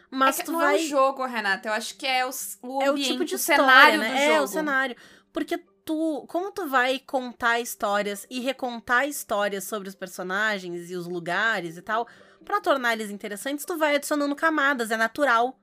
Mas 0.09 0.39
é 0.39 0.43
tu 0.43 0.51
não 0.51 0.59
vai. 0.59 0.75
é 0.75 0.85
o 0.85 0.87
jogo, 0.87 1.25
Renata. 1.25 1.69
Eu 1.69 1.73
acho 1.73 1.97
que 1.97 2.05
é 2.05 2.25
o, 2.25 2.29
o 2.61 2.81
é 2.81 2.89
o 2.89 2.91
ambiente, 2.91 3.11
tipo 3.11 3.25
de 3.25 3.33
o 3.33 3.37
história, 3.37 3.63
cenário 3.63 3.99
né? 3.99 4.09
do 4.09 4.15
é, 4.15 4.27
jogo. 4.33 4.43
o 4.43 4.47
cenário. 4.47 4.95
Porque 5.31 5.57
tu. 5.83 6.25
Como 6.27 6.51
tu 6.51 6.67
vai 6.67 6.99
contar 6.99 7.59
histórias 7.59 8.25
e 8.29 8.39
recontar 8.39 9.07
histórias 9.07 9.63
sobre 9.63 9.89
os 9.89 9.95
personagens 9.95 10.91
e 10.91 10.95
os 10.95 11.07
lugares 11.07 11.77
e 11.77 11.81
tal, 11.81 12.07
pra 12.45 12.61
tornar 12.61 12.93
eles 12.93 13.09
interessantes, 13.09 13.65
tu 13.65 13.77
vai 13.77 13.95
adicionando 13.95 14.35
camadas, 14.35 14.91
é 14.91 14.97
natural. 14.97 15.59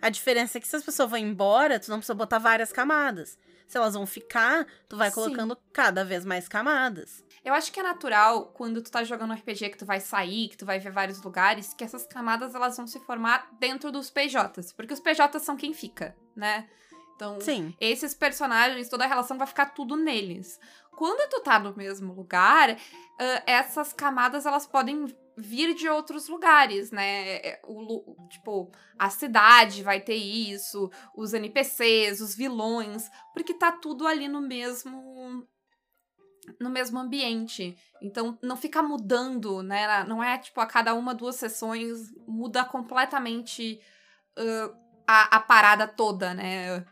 A 0.00 0.10
diferença 0.10 0.58
é 0.58 0.60
que 0.60 0.68
se 0.68 0.76
as 0.76 0.84
pessoas 0.84 1.10
vão 1.10 1.18
embora, 1.18 1.80
tu 1.80 1.90
não 1.90 1.98
precisa 1.98 2.14
botar 2.14 2.38
várias 2.38 2.72
camadas. 2.72 3.38
Se 3.66 3.76
elas 3.76 3.94
vão 3.94 4.06
ficar, 4.06 4.66
tu 4.88 4.96
vai 4.96 5.08
Sim. 5.08 5.14
colocando 5.14 5.56
cada 5.72 6.04
vez 6.04 6.24
mais 6.24 6.48
camadas. 6.48 7.24
Eu 7.44 7.54
acho 7.54 7.70
que 7.72 7.80
é 7.80 7.82
natural, 7.82 8.46
quando 8.46 8.82
tu 8.82 8.90
tá 8.90 9.04
jogando 9.04 9.30
um 9.30 9.34
RPG 9.34 9.70
que 9.70 9.78
tu 9.78 9.86
vai 9.86 10.00
sair, 10.00 10.48
que 10.48 10.56
tu 10.56 10.66
vai 10.66 10.78
ver 10.78 10.90
vários 10.90 11.22
lugares, 11.22 11.74
que 11.74 11.84
essas 11.84 12.06
camadas 12.06 12.54
elas 12.54 12.76
vão 12.76 12.86
se 12.86 12.98
formar 13.00 13.48
dentro 13.58 13.92
dos 13.92 14.10
PJs. 14.10 14.72
Porque 14.72 14.92
os 14.92 15.00
PJs 15.00 15.42
são 15.42 15.56
quem 15.56 15.72
fica, 15.72 16.16
né? 16.34 16.68
Então, 17.14 17.40
Sim. 17.40 17.74
esses 17.80 18.14
personagens, 18.14 18.88
toda 18.88 19.04
a 19.04 19.08
relação 19.08 19.38
vai 19.38 19.46
ficar 19.46 19.66
tudo 19.66 19.96
neles. 19.96 20.60
Quando 20.96 21.28
tu 21.30 21.40
tá 21.40 21.58
no 21.58 21.74
mesmo 21.74 22.12
lugar, 22.12 22.76
ah, 23.18 23.42
essas 23.46 23.92
camadas 23.92 24.44
elas 24.44 24.66
podem 24.66 25.06
vir 25.36 25.74
de 25.74 25.88
outros 25.88 26.28
lugares, 26.28 26.90
né? 26.90 27.36
É, 27.36 27.60
O, 27.64 28.16
tipo, 28.28 28.70
a 28.98 29.10
cidade 29.10 29.82
vai 29.82 30.00
ter 30.00 30.16
isso, 30.16 30.90
os 31.14 31.34
NPCs, 31.34 32.20
os 32.20 32.34
vilões, 32.34 33.10
porque 33.34 33.54
tá 33.54 33.70
tudo 33.72 34.06
ali 34.06 34.28
no 34.28 34.40
mesmo 34.40 35.46
no 36.60 36.70
mesmo 36.70 36.98
ambiente. 36.98 37.76
Então 38.00 38.38
não 38.42 38.56
fica 38.56 38.82
mudando, 38.82 39.62
né? 39.62 40.04
Não 40.04 40.22
é 40.22 40.38
tipo 40.38 40.60
a 40.60 40.66
cada 40.66 40.94
uma, 40.94 41.14
duas 41.14 41.36
sessões 41.36 42.12
muda 42.26 42.64
completamente 42.64 43.80
ah, 44.36 44.74
a, 45.06 45.36
a 45.36 45.40
parada 45.40 45.86
toda, 45.86 46.34
né? 46.34 46.84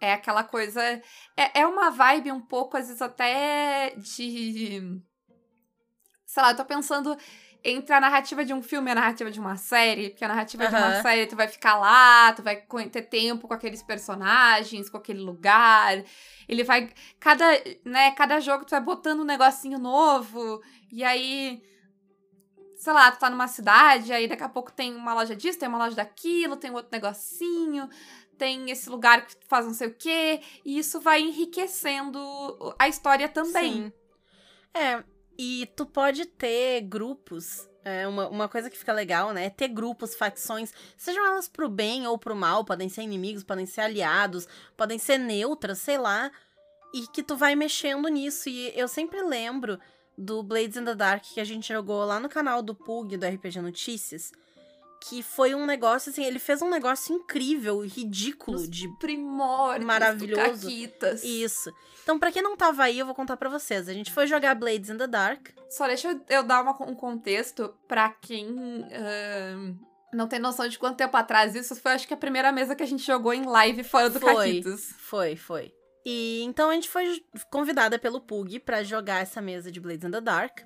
É 0.00 0.12
aquela 0.12 0.44
coisa. 0.44 0.80
É, 1.36 1.60
é 1.60 1.66
uma 1.66 1.90
vibe 1.90 2.32
um 2.32 2.40
pouco, 2.40 2.76
às 2.76 2.86
vezes, 2.86 3.02
até 3.02 3.94
de. 3.96 4.80
Sei 6.26 6.42
lá, 6.42 6.52
eu 6.52 6.56
tô 6.56 6.64
pensando 6.64 7.16
entre 7.64 7.94
a 7.94 8.00
narrativa 8.00 8.44
de 8.44 8.52
um 8.54 8.62
filme 8.62 8.88
e 8.88 8.92
a 8.92 8.94
narrativa 8.94 9.30
de 9.30 9.38
uma 9.40 9.56
série, 9.56 10.10
porque 10.10 10.24
a 10.24 10.28
narrativa 10.28 10.66
de 10.66 10.74
uma 10.74 11.02
série 11.02 11.26
tu 11.26 11.36
vai 11.36 11.48
ficar 11.48 11.76
lá, 11.78 12.32
tu 12.32 12.42
vai 12.42 12.56
ter 12.90 13.02
tempo 13.02 13.46
com 13.46 13.54
aqueles 13.54 13.82
personagens, 13.82 14.88
com 14.88 14.96
aquele 14.96 15.20
lugar. 15.20 16.02
Ele 16.48 16.64
vai. 16.64 16.90
Cada, 17.18 17.44
né, 17.84 18.10
cada 18.12 18.40
jogo 18.40 18.64
tu 18.64 18.70
vai 18.70 18.80
botando 18.80 19.20
um 19.20 19.24
negocinho 19.24 19.78
novo, 19.78 20.62
e 20.90 21.04
aí. 21.04 21.62
Sei 22.76 22.94
lá, 22.94 23.12
tu 23.12 23.18
tá 23.18 23.28
numa 23.28 23.46
cidade, 23.46 24.10
aí 24.10 24.26
daqui 24.26 24.42
a 24.42 24.48
pouco 24.48 24.72
tem 24.72 24.96
uma 24.96 25.12
loja 25.12 25.36
disso, 25.36 25.58
tem 25.58 25.68
uma 25.68 25.76
loja 25.76 25.94
daquilo, 25.94 26.56
tem 26.56 26.70
outro 26.70 26.88
negocinho, 26.90 27.86
tem 28.38 28.70
esse 28.70 28.88
lugar 28.88 29.26
que 29.26 29.36
tu 29.36 29.46
faz 29.46 29.66
não 29.66 29.74
sei 29.74 29.88
o 29.88 29.94
quê, 29.94 30.40
e 30.64 30.78
isso 30.78 30.98
vai 30.98 31.20
enriquecendo 31.20 32.18
a 32.78 32.88
história 32.88 33.28
também. 33.28 33.72
Sim. 33.74 33.92
É, 34.72 35.04
e 35.42 35.64
tu 35.74 35.86
pode 35.86 36.26
ter 36.26 36.82
grupos. 36.82 37.66
É 37.82 38.06
uma, 38.06 38.28
uma 38.28 38.46
coisa 38.46 38.68
que 38.68 38.76
fica 38.76 38.92
legal, 38.92 39.32
né? 39.32 39.46
É 39.46 39.50
ter 39.50 39.68
grupos, 39.68 40.14
facções, 40.14 40.70
sejam 40.98 41.26
elas 41.26 41.48
pro 41.48 41.66
bem 41.66 42.06
ou 42.06 42.18
pro 42.18 42.36
mal, 42.36 42.62
podem 42.62 42.90
ser 42.90 43.00
inimigos, 43.00 43.42
podem 43.42 43.64
ser 43.64 43.80
aliados, 43.80 44.46
podem 44.76 44.98
ser 44.98 45.16
neutras, 45.16 45.78
sei 45.78 45.96
lá. 45.96 46.30
E 46.92 47.06
que 47.06 47.22
tu 47.22 47.38
vai 47.38 47.54
mexendo 47.54 48.06
nisso. 48.08 48.50
E 48.50 48.70
eu 48.78 48.86
sempre 48.86 49.22
lembro 49.22 49.80
do 50.18 50.42
Blades 50.42 50.76
in 50.76 50.84
the 50.84 50.94
Dark 50.94 51.22
que 51.22 51.40
a 51.40 51.44
gente 51.44 51.72
jogou 51.72 52.04
lá 52.04 52.20
no 52.20 52.28
canal 52.28 52.60
do 52.60 52.74
Pug, 52.74 53.16
do 53.16 53.26
RPG 53.26 53.62
Notícias. 53.62 54.32
Que 55.02 55.22
foi 55.22 55.54
um 55.54 55.64
negócio, 55.64 56.10
assim, 56.10 56.22
ele 56.24 56.38
fez 56.38 56.60
um 56.60 56.68
negócio 56.68 57.14
incrível, 57.14 57.80
ridículo 57.80 58.58
Nos 58.58 58.68
de 58.68 58.86
Primórdios 58.98 59.86
Maravilhoso. 59.86 60.42
Caquitas. 60.66 61.24
isso. 61.24 61.72
Então, 62.02 62.18
pra 62.18 62.30
quem 62.30 62.42
não 62.42 62.54
tava 62.56 62.82
aí, 62.84 62.98
eu 62.98 63.06
vou 63.06 63.14
contar 63.14 63.36
pra 63.38 63.48
vocês. 63.48 63.88
A 63.88 63.94
gente 63.94 64.12
foi 64.12 64.26
jogar 64.26 64.54
Blades 64.54 64.90
in 64.90 64.98
the 64.98 65.06
Dark. 65.06 65.48
Só 65.70 65.86
deixa 65.86 66.20
eu, 66.28 66.42
dar 66.42 66.62
uma- 66.62 66.82
um 66.88 66.94
contexto 66.94 67.74
pra 67.88 68.10
quem 68.10 68.84
ahn, 68.92 69.74
não 70.12 70.28
tem 70.28 70.38
noção 70.38 70.68
de 70.68 70.78
quanto 70.78 70.96
tempo 70.98 71.16
atrás. 71.16 71.54
Isso 71.54 71.74
foi, 71.76 71.92
acho 71.92 72.06
que, 72.06 72.12
a 72.14 72.16
primeira 72.18 72.52
mesa 72.52 72.74
que 72.76 72.82
a 72.82 72.86
gente 72.86 73.04
jogou 73.04 73.32
em 73.32 73.44
live 73.46 73.82
fora 73.82 74.10
do 74.10 74.20
Foi. 74.20 74.34
Caquitas. 74.34 74.92
Foi, 74.98 75.34
foi. 75.34 75.72
E 76.04 76.42
então 76.42 76.68
a 76.70 76.74
gente 76.74 76.88
foi 76.90 77.22
convidada 77.50 77.98
pelo 77.98 78.20
Pug 78.20 78.58
pra 78.60 78.82
jogar 78.82 79.20
essa 79.22 79.40
mesa 79.40 79.70
de 79.72 79.80
Blades 79.80 80.04
in 80.04 80.10
the 80.10 80.20
Dark. 80.20 80.60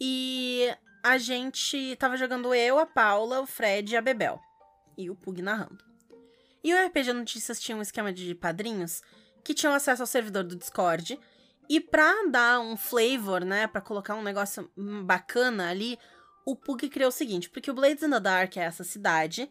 E 0.00 0.68
a 1.02 1.18
gente 1.18 1.96
tava 1.96 2.16
jogando 2.16 2.54
eu, 2.54 2.78
a 2.78 2.86
Paula, 2.86 3.40
o 3.40 3.46
Fred 3.46 3.92
e 3.92 3.96
a 3.96 4.02
Bebel. 4.02 4.40
E 4.96 5.10
o 5.10 5.14
Pug 5.14 5.40
narrando. 5.42 5.82
E 6.62 6.74
o 6.74 6.86
RPG 6.86 7.12
Notícias 7.12 7.58
tinha 7.60 7.76
um 7.76 7.82
esquema 7.82 8.12
de 8.12 8.34
padrinhos 8.34 9.02
que 9.42 9.54
tinham 9.54 9.74
acesso 9.74 10.02
ao 10.02 10.06
servidor 10.06 10.44
do 10.44 10.56
Discord. 10.56 11.18
E 11.68 11.80
pra 11.80 12.12
dar 12.28 12.60
um 12.60 12.76
flavor, 12.76 13.44
né, 13.44 13.66
pra 13.66 13.80
colocar 13.80 14.14
um 14.14 14.22
negócio 14.22 14.70
bacana 15.04 15.70
ali, 15.70 15.98
o 16.44 16.56
Pug 16.56 16.88
criou 16.88 17.08
o 17.08 17.12
seguinte, 17.12 17.48
porque 17.48 17.70
o 17.70 17.74
Blades 17.74 18.02
in 18.02 18.10
the 18.10 18.20
Dark 18.20 18.56
é 18.56 18.60
essa 18.60 18.84
cidade 18.84 19.50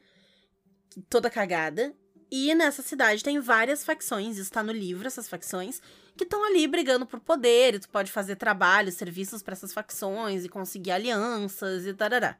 toda 1.09 1.29
cagada, 1.29 1.95
e 2.31 2.53
nessa 2.53 2.81
cidade 2.81 3.23
tem 3.23 3.39
várias 3.39 3.83
facções, 3.83 4.37
isso 4.37 4.51
tá 4.51 4.61
no 4.61 4.71
livro, 4.71 5.07
essas 5.07 5.27
facções, 5.27 5.81
que 6.19 6.25
estão 6.25 6.43
ali 6.43 6.67
brigando 6.67 7.05
por 7.05 7.21
poder, 7.21 7.75
e 7.75 7.79
tu 7.79 7.87
pode 7.87 8.11
fazer 8.11 8.35
trabalhos, 8.35 8.95
serviços 8.95 9.41
para 9.41 9.53
essas 9.53 9.71
facções 9.71 10.43
e 10.43 10.49
conseguir 10.49 10.91
alianças 10.91 11.85
e 11.85 11.93
tarará. 11.93 12.37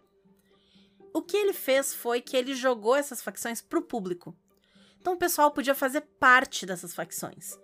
O 1.14 1.22
que 1.22 1.38
ele 1.38 1.54
fez 1.54 1.94
foi 1.94 2.20
que 2.20 2.36
ele 2.36 2.54
jogou 2.54 2.94
essas 2.94 3.22
facções 3.22 3.62
pro 3.62 3.82
público. 3.82 4.36
Então 5.00 5.14
o 5.14 5.18
pessoal 5.18 5.50
podia 5.52 5.74
fazer 5.74 6.02
parte 6.20 6.66
dessas 6.66 6.94
facções. 6.94 7.58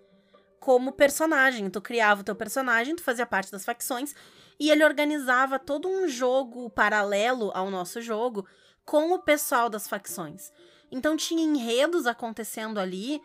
Como 0.58 0.94
personagem, 0.94 1.70
tu 1.70 1.82
criava 1.82 2.22
o 2.22 2.24
teu 2.24 2.34
personagem, 2.34 2.96
tu 2.96 3.04
fazia 3.04 3.26
parte 3.26 3.52
das 3.52 3.66
facções 3.66 4.16
e 4.58 4.72
ele 4.72 4.86
organizava 4.86 5.60
todo 5.60 5.90
um 5.90 6.08
jogo 6.08 6.70
paralelo 6.70 7.52
ao 7.54 7.70
nosso 7.70 8.02
jogo 8.02 8.48
com 8.86 9.12
o 9.12 9.20
pessoal 9.20 9.70
das 9.70 9.86
facções. 9.86 10.50
Então 10.90 11.18
tinha 11.18 11.44
enredos 11.44 12.08
acontecendo 12.08 12.80
ali, 12.80 13.22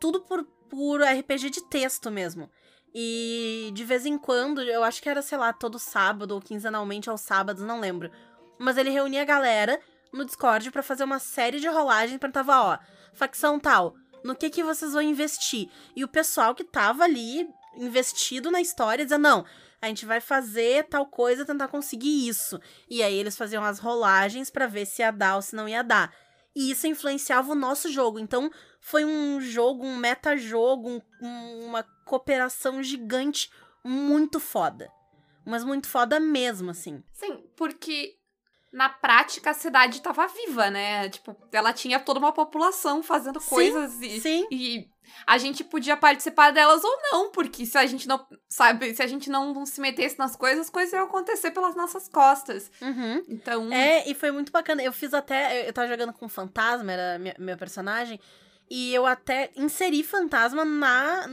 tudo 0.00 0.22
por, 0.22 0.44
por 0.72 1.02
RPG 1.02 1.50
de 1.50 1.62
texto 1.68 2.10
mesmo. 2.10 2.50
E 2.94 3.70
de 3.74 3.84
vez 3.84 4.06
em 4.06 4.16
quando, 4.16 4.62
eu 4.62 4.82
acho 4.82 5.02
que 5.02 5.08
era, 5.08 5.20
sei 5.20 5.36
lá, 5.36 5.52
todo 5.52 5.78
sábado 5.78 6.32
ou 6.32 6.40
quinzenalmente 6.40 7.10
aos 7.10 7.20
sábados, 7.20 7.62
não 7.62 7.78
lembro. 7.78 8.10
Mas 8.58 8.78
ele 8.78 8.88
reunia 8.88 9.20
a 9.20 9.26
galera 9.26 9.78
no 10.10 10.24
Discord 10.24 10.70
para 10.70 10.82
fazer 10.82 11.04
uma 11.04 11.18
série 11.18 11.60
de 11.60 11.68
rolagens, 11.68 12.18
perguntava, 12.18 12.58
ó, 12.58 12.78
facção 13.12 13.60
tal, 13.60 13.94
no 14.24 14.34
que 14.34 14.48
que 14.48 14.64
vocês 14.64 14.94
vão 14.94 15.02
investir? 15.02 15.68
E 15.94 16.02
o 16.04 16.08
pessoal 16.08 16.54
que 16.54 16.64
tava 16.64 17.04
ali 17.04 17.46
investido 17.76 18.50
na 18.50 18.62
história 18.62 19.04
dizia, 19.04 19.18
não, 19.18 19.44
a 19.82 19.88
gente 19.88 20.06
vai 20.06 20.20
fazer 20.20 20.84
tal 20.84 21.04
coisa, 21.04 21.44
tentar 21.44 21.68
conseguir 21.68 22.26
isso. 22.26 22.58
E 22.88 23.02
aí 23.02 23.14
eles 23.14 23.36
faziam 23.36 23.62
as 23.62 23.78
rolagens 23.78 24.48
para 24.48 24.66
ver 24.66 24.86
se 24.86 25.02
ia 25.02 25.10
dar 25.10 25.36
ou 25.36 25.42
se 25.42 25.54
não 25.54 25.68
ia 25.68 25.82
dar. 25.82 26.14
E 26.54 26.70
isso 26.70 26.86
influenciava 26.86 27.52
o 27.52 27.56
nosso 27.56 27.90
jogo. 27.90 28.18
Então, 28.18 28.50
foi 28.80 29.04
um 29.04 29.40
jogo, 29.40 29.84
um 29.84 29.96
meta-jogo, 29.96 31.02
um, 31.20 31.66
uma 31.66 31.82
cooperação 32.04 32.82
gigante 32.82 33.50
muito 33.84 34.38
foda. 34.38 34.90
Mas 35.44 35.64
muito 35.64 35.88
foda 35.88 36.20
mesmo, 36.20 36.70
assim. 36.70 37.02
Sim, 37.12 37.42
porque 37.56 38.16
na 38.72 38.88
prática 38.88 39.50
a 39.50 39.54
cidade 39.54 39.96
estava 39.96 40.26
viva, 40.26 40.70
né? 40.70 41.08
Tipo, 41.08 41.36
ela 41.52 41.72
tinha 41.72 41.98
toda 41.98 42.18
uma 42.18 42.32
população 42.32 43.02
fazendo 43.02 43.40
Sim, 43.40 43.48
coisas 43.48 44.00
e, 44.00 44.20
sim. 44.20 44.46
e 44.50 44.88
a 45.26 45.38
gente 45.38 45.62
podia 45.64 45.96
participar 45.96 46.50
delas 46.52 46.82
ou 46.84 46.98
não, 47.10 47.30
porque 47.30 47.64
se 47.66 47.76
a 47.78 47.86
gente 47.86 48.06
não, 48.08 48.26
sabe, 48.48 48.94
se 48.94 49.02
a 49.02 49.06
gente 49.06 49.28
não, 49.30 49.64
se 49.66 49.80
metesse 49.80 50.18
nas 50.18 50.34
coisas, 50.36 50.60
as 50.66 50.70
coisas 50.70 50.92
iam 50.92 51.04
acontecer 51.04 51.50
pelas 51.50 51.74
nossas 51.74 52.08
costas. 52.08 52.70
Uhum. 52.80 53.22
Então, 53.28 53.72
É, 53.72 54.08
e 54.08 54.14
foi 54.14 54.30
muito 54.30 54.50
bacana. 54.52 54.82
Eu 54.82 54.92
fiz 54.92 55.12
até. 55.14 55.68
Eu, 55.68 55.72
tava 55.72 55.88
jogando 55.88 56.12
com 56.12 56.28
fantasma, 56.28 56.90
era 56.92 57.18
minha- 57.18 57.36
meu 57.38 57.56
personagem. 57.56 58.18
E 58.70 58.94
eu 58.94 59.04
até 59.04 59.50
inseri 59.54 60.02
fantasma 60.02 60.64
na, 60.64 61.26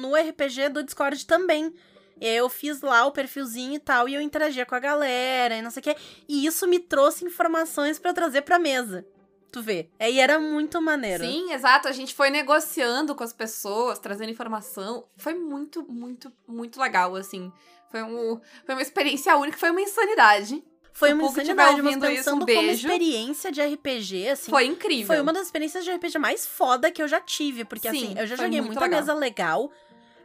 no 0.00 0.14
RPG 0.16 0.68
do 0.70 0.82
Discord 0.82 1.26
também. 1.26 1.74
Eu 2.18 2.48
fiz 2.48 2.80
lá 2.80 3.04
o 3.04 3.12
perfilzinho 3.12 3.74
e 3.74 3.78
tal, 3.78 4.08
e 4.08 4.14
eu 4.14 4.22
interagia 4.22 4.64
com 4.64 4.74
a 4.74 4.78
galera 4.78 5.54
e 5.56 5.60
não 5.60 5.70
sei 5.70 5.80
o 5.82 5.84
quê. 5.84 5.96
E 6.26 6.46
isso 6.46 6.66
me 6.66 6.78
trouxe 6.78 7.26
informações 7.26 7.98
pra 7.98 8.10
eu 8.10 8.14
trazer 8.14 8.40
pra 8.42 8.58
mesa. 8.58 9.04
Tu 9.52 9.62
vê. 9.62 9.88
É, 9.98 10.10
e 10.10 10.18
era 10.18 10.38
muito 10.38 10.80
maneiro. 10.82 11.24
sim, 11.24 11.52
exato, 11.52 11.88
a 11.88 11.92
gente 11.92 12.14
foi 12.14 12.30
negociando 12.30 13.14
com 13.14 13.24
as 13.24 13.32
pessoas, 13.32 13.98
trazendo 13.98 14.30
informação. 14.30 15.06
Foi 15.16 15.34
muito, 15.34 15.82
muito, 15.90 16.32
muito 16.46 16.80
legal, 16.80 17.14
assim. 17.16 17.52
Foi, 17.90 18.02
um, 18.02 18.40
foi 18.64 18.74
uma 18.74 18.82
experiência 18.82 19.36
única, 19.36 19.56
foi 19.56 19.70
uma 19.70 19.80
insanidade. 19.80 20.62
Foi 20.92 21.12
uma 21.12 21.24
insanidade, 21.24 21.82
mas 21.82 21.94
ouvindo 21.94 22.06
isso, 22.06 22.16
pensando 22.16 22.36
um 22.36 22.46
como 22.46 22.46
beijo. 22.46 22.86
experiência 22.86 23.52
de 23.52 23.60
RPG, 23.62 24.28
assim. 24.28 24.50
Foi 24.50 24.64
incrível. 24.64 25.06
Foi 25.06 25.20
uma 25.20 25.32
das 25.32 25.42
experiências 25.44 25.84
de 25.84 25.90
RPG 25.90 26.18
mais 26.18 26.46
foda 26.46 26.90
que 26.90 27.02
eu 27.02 27.06
já 27.06 27.20
tive. 27.20 27.66
Porque, 27.66 27.90
Sim, 27.90 27.96
assim, 27.96 28.18
eu 28.18 28.26
já 28.26 28.34
joguei 28.36 28.60
muito 28.60 28.68
muita 28.68 28.80
legal. 28.80 29.00
mesa 29.00 29.12
legal, 29.12 29.70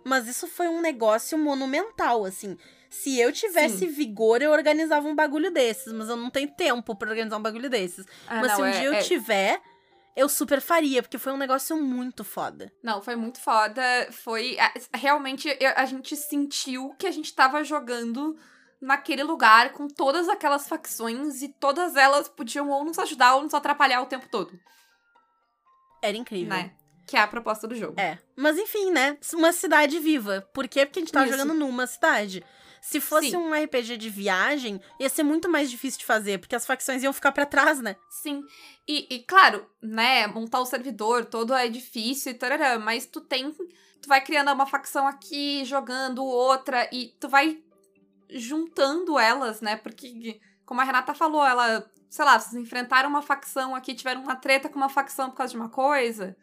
mas 0.03 0.29
isso 0.29 0.47
foi 0.47 0.69
um 0.69 0.79
negócio 0.79 1.37
monumental, 1.37 2.23
assim. 2.23 2.57
Se 2.91 3.17
eu 3.17 3.31
tivesse 3.31 3.87
vigor, 3.87 4.41
eu 4.41 4.51
organizava 4.51 5.07
um 5.07 5.15
bagulho 5.15 5.49
desses, 5.49 5.91
mas 5.93 6.09
eu 6.09 6.17
não 6.17 6.29
tenho 6.29 6.51
tempo 6.51 6.93
pra 6.93 7.09
organizar 7.09 7.37
um 7.37 7.41
bagulho 7.41 7.69
desses. 7.69 8.05
Ah, 8.27 8.41
mas 8.41 8.49
não, 8.49 8.55
se 8.57 8.61
um 8.61 8.65
é- 8.65 8.71
dia 8.71 8.83
eu 8.83 8.93
é- 8.93 9.01
tiver, 9.01 9.61
eu 10.15 10.27
super 10.27 10.59
faria, 10.59 11.01
porque 11.01 11.17
foi 11.17 11.31
um 11.31 11.37
negócio 11.37 11.77
muito 11.77 12.23
foda. 12.25 12.69
Não, 12.83 13.01
foi 13.01 13.15
muito 13.15 13.39
foda. 13.39 13.81
Foi. 14.11 14.57
Realmente, 14.93 15.47
eu- 15.59 15.73
a 15.77 15.85
gente 15.85 16.17
sentiu 16.17 16.93
que 16.99 17.07
a 17.07 17.11
gente 17.11 17.33
tava 17.33 17.63
jogando 17.63 18.37
naquele 18.81 19.23
lugar 19.23 19.71
com 19.71 19.87
todas 19.87 20.27
aquelas 20.27 20.67
facções 20.67 21.41
e 21.41 21.47
todas 21.47 21.95
elas 21.95 22.27
podiam 22.27 22.69
ou 22.69 22.83
nos 22.83 22.99
ajudar 22.99 23.35
ou 23.35 23.43
nos 23.43 23.53
atrapalhar 23.53 24.01
o 24.01 24.05
tempo 24.07 24.27
todo, 24.29 24.51
Era 26.01 26.17
incrível. 26.17 26.49
né? 26.49 26.71
Que 27.07 27.15
é 27.15 27.19
a 27.19 27.27
proposta 27.27 27.67
do 27.67 27.75
jogo. 27.75 27.99
É. 27.99 28.17
Mas 28.35 28.57
enfim, 28.57 28.91
né? 28.91 29.17
Uma 29.33 29.51
cidade 29.51 29.99
viva. 29.99 30.47
Por 30.53 30.67
quê? 30.67 30.85
Porque 30.85 30.99
a 30.99 31.01
gente 31.03 31.11
tava 31.11 31.27
Isso. 31.27 31.37
jogando 31.37 31.53
numa 31.57 31.85
cidade. 31.85 32.43
Se 32.81 32.99
fosse 32.99 33.29
Sim. 33.29 33.37
um 33.37 33.53
RPG 33.53 33.95
de 33.95 34.09
viagem, 34.09 34.81
ia 34.99 35.07
ser 35.07 35.21
muito 35.21 35.47
mais 35.47 35.69
difícil 35.69 35.99
de 35.99 36.05
fazer, 36.05 36.39
porque 36.39 36.55
as 36.55 36.65
facções 36.65 37.03
iam 37.03 37.13
ficar 37.13 37.31
pra 37.31 37.45
trás, 37.45 37.79
né? 37.79 37.95
Sim. 38.09 38.43
E, 38.87 39.07
e, 39.09 39.19
claro, 39.19 39.69
né, 39.79 40.25
montar 40.25 40.59
o 40.59 40.65
servidor 40.65 41.25
todo 41.25 41.53
é 41.53 41.69
difícil 41.69 42.31
e 42.31 42.35
tarará, 42.35 42.79
mas 42.79 43.05
tu 43.05 43.21
tem. 43.21 43.51
Tu 43.51 44.07
vai 44.07 44.19
criando 44.19 44.51
uma 44.51 44.65
facção 44.65 45.07
aqui, 45.07 45.63
jogando 45.63 46.25
outra, 46.25 46.89
e 46.91 47.15
tu 47.19 47.29
vai 47.29 47.61
juntando 48.31 49.19
elas, 49.19 49.61
né? 49.61 49.75
Porque, 49.75 50.41
como 50.65 50.81
a 50.81 50.83
Renata 50.83 51.13
falou, 51.13 51.45
ela, 51.45 51.87
sei 52.09 52.25
lá, 52.25 52.39
vocês 52.39 52.55
enfrentaram 52.55 53.09
uma 53.09 53.21
facção 53.21 53.75
aqui, 53.75 53.93
tiveram 53.93 54.23
uma 54.23 54.35
treta 54.35 54.67
com 54.67 54.77
uma 54.77 54.89
facção 54.89 55.29
por 55.29 55.37
causa 55.37 55.51
de 55.51 55.59
uma 55.59 55.69
coisa. 55.69 56.35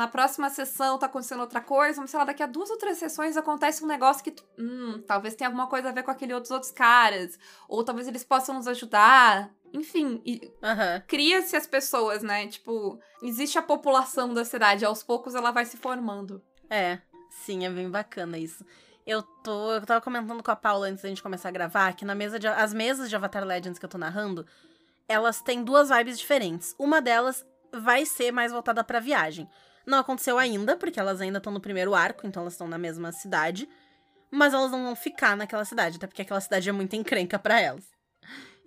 Na 0.00 0.08
próxima 0.08 0.48
sessão 0.48 0.98
tá 0.98 1.04
acontecendo 1.04 1.40
outra 1.40 1.60
coisa, 1.60 2.00
mas 2.00 2.08
sei 2.08 2.18
lá, 2.18 2.24
daqui 2.24 2.42
a 2.42 2.46
duas 2.46 2.70
ou 2.70 2.78
três 2.78 2.96
sessões 2.96 3.36
acontece 3.36 3.84
um 3.84 3.86
negócio 3.86 4.24
que, 4.24 4.34
hum, 4.58 5.02
talvez 5.06 5.34
tenha 5.34 5.48
alguma 5.48 5.66
coisa 5.66 5.90
a 5.90 5.92
ver 5.92 6.02
com 6.02 6.10
aquele 6.10 6.32
outros 6.32 6.50
outros 6.50 6.72
caras. 6.72 7.38
Ou 7.68 7.84
talvez 7.84 8.08
eles 8.08 8.24
possam 8.24 8.54
nos 8.54 8.66
ajudar. 8.66 9.50
Enfim, 9.74 10.22
Aham. 10.62 11.02
cria-se 11.06 11.54
as 11.54 11.66
pessoas, 11.66 12.22
né? 12.22 12.46
Tipo, 12.46 12.98
existe 13.22 13.58
a 13.58 13.62
população 13.62 14.32
da 14.32 14.42
cidade, 14.42 14.86
aos 14.86 15.02
poucos 15.02 15.34
ela 15.34 15.50
vai 15.50 15.66
se 15.66 15.76
formando. 15.76 16.42
É, 16.70 16.98
sim, 17.28 17.66
é 17.66 17.68
bem 17.68 17.90
bacana 17.90 18.38
isso. 18.38 18.64
Eu 19.06 19.22
tô. 19.22 19.72
Eu 19.74 19.84
tava 19.84 20.00
comentando 20.00 20.42
com 20.42 20.50
a 20.50 20.56
Paula 20.56 20.86
antes 20.86 21.02
da 21.02 21.10
gente 21.10 21.22
começar 21.22 21.50
a 21.50 21.52
gravar 21.52 21.92
que 21.92 22.06
na 22.06 22.14
mesa 22.14 22.38
de. 22.38 22.48
As 22.48 22.72
mesas 22.72 23.10
de 23.10 23.16
Avatar 23.16 23.44
Legends 23.44 23.78
que 23.78 23.84
eu 23.84 23.90
tô 23.90 23.98
narrando, 23.98 24.46
elas 25.06 25.42
têm 25.42 25.62
duas 25.62 25.90
vibes 25.90 26.18
diferentes. 26.18 26.74
Uma 26.78 27.02
delas 27.02 27.44
vai 27.70 28.06
ser 28.06 28.32
mais 28.32 28.50
voltada 28.50 28.82
pra 28.82 28.98
viagem. 28.98 29.46
Não 29.86 29.98
aconteceu 29.98 30.38
ainda, 30.38 30.76
porque 30.76 31.00
elas 31.00 31.20
ainda 31.20 31.38
estão 31.38 31.52
no 31.52 31.60
primeiro 31.60 31.94
arco, 31.94 32.26
então 32.26 32.42
elas 32.42 32.54
estão 32.54 32.68
na 32.68 32.78
mesma 32.78 33.12
cidade. 33.12 33.68
Mas 34.30 34.54
elas 34.54 34.70
não 34.70 34.84
vão 34.84 34.96
ficar 34.96 35.36
naquela 35.36 35.64
cidade, 35.64 35.96
até 35.96 36.06
porque 36.06 36.22
aquela 36.22 36.40
cidade 36.40 36.68
é 36.68 36.72
muito 36.72 36.94
encrenca 36.94 37.38
pra 37.38 37.60
elas. 37.60 37.84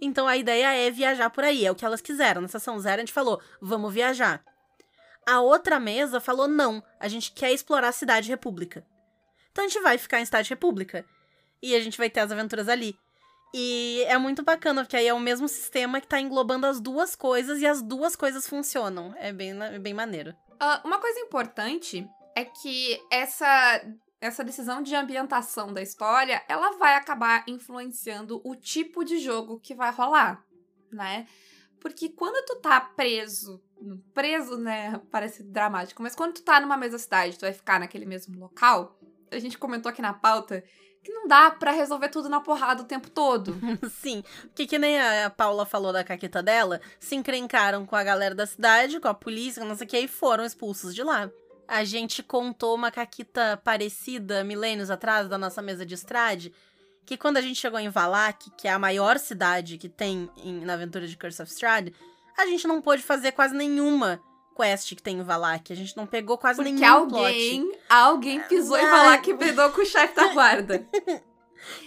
Então 0.02 0.28
a 0.28 0.36
ideia 0.36 0.74
é 0.74 0.92
viajar 0.92 1.30
por 1.30 1.44
aí, 1.44 1.66
é 1.66 1.72
o 1.72 1.76
que 1.76 1.86
elas 1.86 2.02
quiseram. 2.02 2.42
Na 2.42 2.48
sessão 2.48 2.78
zero 2.80 2.98
a 2.98 3.06
gente 3.06 3.14
falou, 3.14 3.42
vamos 3.62 3.94
viajar. 3.94 4.44
A 5.26 5.40
outra 5.40 5.80
mesa 5.80 6.20
falou, 6.20 6.48
não, 6.48 6.84
a 7.00 7.08
gente 7.08 7.32
quer 7.32 7.54
explorar 7.54 7.90
a 7.90 7.94
cidade 7.94 8.30
república. 8.30 8.86
Então 9.52 9.64
a 9.64 9.68
gente 9.68 9.82
vai 9.82 9.98
ficar 9.98 10.20
em 10.20 10.26
cidade 10.26 10.50
república. 10.50 11.06
E 11.62 11.74
a 11.76 11.80
gente 11.80 11.98
vai 11.98 12.10
ter 12.10 12.20
as 12.20 12.32
aventuras 12.32 12.68
ali. 12.68 12.94
E 13.54 14.04
é 14.08 14.18
muito 14.18 14.44
bacana, 14.44 14.82
porque 14.82 14.98
aí 14.98 15.08
é 15.08 15.14
o 15.14 15.20
mesmo 15.20 15.48
sistema 15.48 16.02
que 16.02 16.08
tá 16.08 16.20
englobando 16.20 16.66
as 16.66 16.82
duas 16.82 17.16
coisas 17.16 17.62
e 17.62 17.68
as 17.68 17.82
duas 17.82 18.16
coisas 18.16 18.48
funcionam. 18.48 19.14
É 19.18 19.32
bem, 19.32 19.52
é 19.62 19.80
bem 19.80 19.94
maneiro. 19.94 20.36
Ah, 20.66 20.82
uma 20.86 20.98
coisa 20.98 21.20
importante 21.20 22.10
é 22.34 22.46
que 22.46 22.98
essa, 23.12 23.86
essa 24.22 24.46
decisão 24.46 24.82
de 24.82 24.96
ambientação 24.96 25.74
da 25.74 25.82
história, 25.82 26.42
ela 26.48 26.78
vai 26.78 26.96
acabar 26.96 27.44
influenciando 27.50 28.40
o 28.46 28.56
tipo 28.56 29.04
de 29.04 29.20
jogo 29.20 29.60
que 29.60 29.76
vai 29.76 29.92
rolar, 29.92 30.42
né? 30.90 31.28
Porque 31.82 32.08
quando 32.08 32.46
tu 32.46 32.62
tá 32.62 32.80
preso, 32.80 33.62
preso, 34.14 34.58
né, 34.58 35.02
parece 35.12 35.44
dramático, 35.44 36.02
mas 36.02 36.16
quando 36.16 36.36
tu 36.36 36.44
tá 36.44 36.62
numa 36.62 36.78
mesma 36.78 36.98
cidade, 36.98 37.38
tu 37.38 37.42
vai 37.42 37.52
ficar 37.52 37.78
naquele 37.78 38.06
mesmo 38.06 38.40
local, 38.40 38.98
a 39.30 39.40
gente 39.40 39.58
comentou 39.58 39.90
aqui 39.90 40.02
na 40.02 40.14
pauta 40.14 40.64
que 41.04 41.12
não 41.12 41.28
dá 41.28 41.52
pra 41.52 41.72
resolver 41.72 42.08
tudo 42.10 42.30
na 42.30 42.40
porrada 42.40 42.82
o 42.82 42.86
tempo 42.86 43.10
todo. 43.10 43.56
Sim, 44.02 44.24
porque 44.44 44.66
que 44.66 44.80
nem 44.80 45.00
a 45.02 45.30
Paula 45.30 45.66
falou 45.66 45.92
da 45.92 46.04
caqueta 46.04 46.42
dela, 46.42 46.80
se 47.00 47.16
encrencaram 47.16 47.86
com 47.86 47.96
a 47.96 48.04
galera 48.04 48.34
da 48.34 48.46
cidade, 48.46 49.00
com 49.00 49.08
a 49.08 49.14
polícia, 49.14 49.64
não 49.66 49.76
sei 49.76 49.86
o 49.86 49.90
que, 49.90 50.00
e 50.00 50.08
foram 50.08 50.46
expulsos 50.46 50.96
de 50.96 51.04
lá. 51.04 51.30
A 51.68 51.84
gente 51.84 52.22
contou 52.24 52.76
uma 52.76 52.92
caquita 52.92 53.60
parecida 53.64 54.44
milênios 54.44 54.90
atrás 54.90 55.28
da 55.28 55.38
nossa 55.38 55.62
mesa 55.62 55.86
de 55.86 55.94
estrade, 55.94 56.54
que 57.06 57.18
quando 57.18 57.38
a 57.38 57.42
gente 57.42 57.60
chegou 57.60 57.80
em 57.80 57.90
Valak, 57.90 58.50
que 58.58 58.68
é 58.68 58.72
a 58.72 58.80
maior 58.80 59.20
cidade 59.20 59.78
que 59.78 59.90
tem 59.90 60.30
em- 60.38 60.64
na 60.64 60.74
aventura 60.74 61.06
de 61.08 61.18
Curse 61.18 61.42
of 61.42 61.52
Strahd, 61.52 61.94
a 62.38 62.46
gente 62.46 62.66
não 62.68 62.82
pôde 62.82 63.04
fazer 63.04 63.32
quase 63.34 63.54
nenhuma 63.56 64.22
quest 64.56 64.96
que 64.96 65.02
tem 65.02 65.18
em 65.20 65.24
Valak. 65.24 65.72
A 65.72 65.76
gente 65.76 65.96
não 65.98 66.06
pegou 66.06 66.38
quase 66.38 66.58
Porque 66.58 66.72
nenhum 66.72 67.08
plot. 67.08 67.24
alguém, 67.26 67.72
alguém 67.90 68.40
pisou 68.42 68.78
em 68.78 68.84
Ai. 68.86 68.90
falar 68.90 69.18
que 69.20 69.34
brigou 69.34 69.70
com 69.72 69.82
o 69.82 69.86
chefe 69.86 70.16
da 70.16 70.28
guarda. 70.34 70.86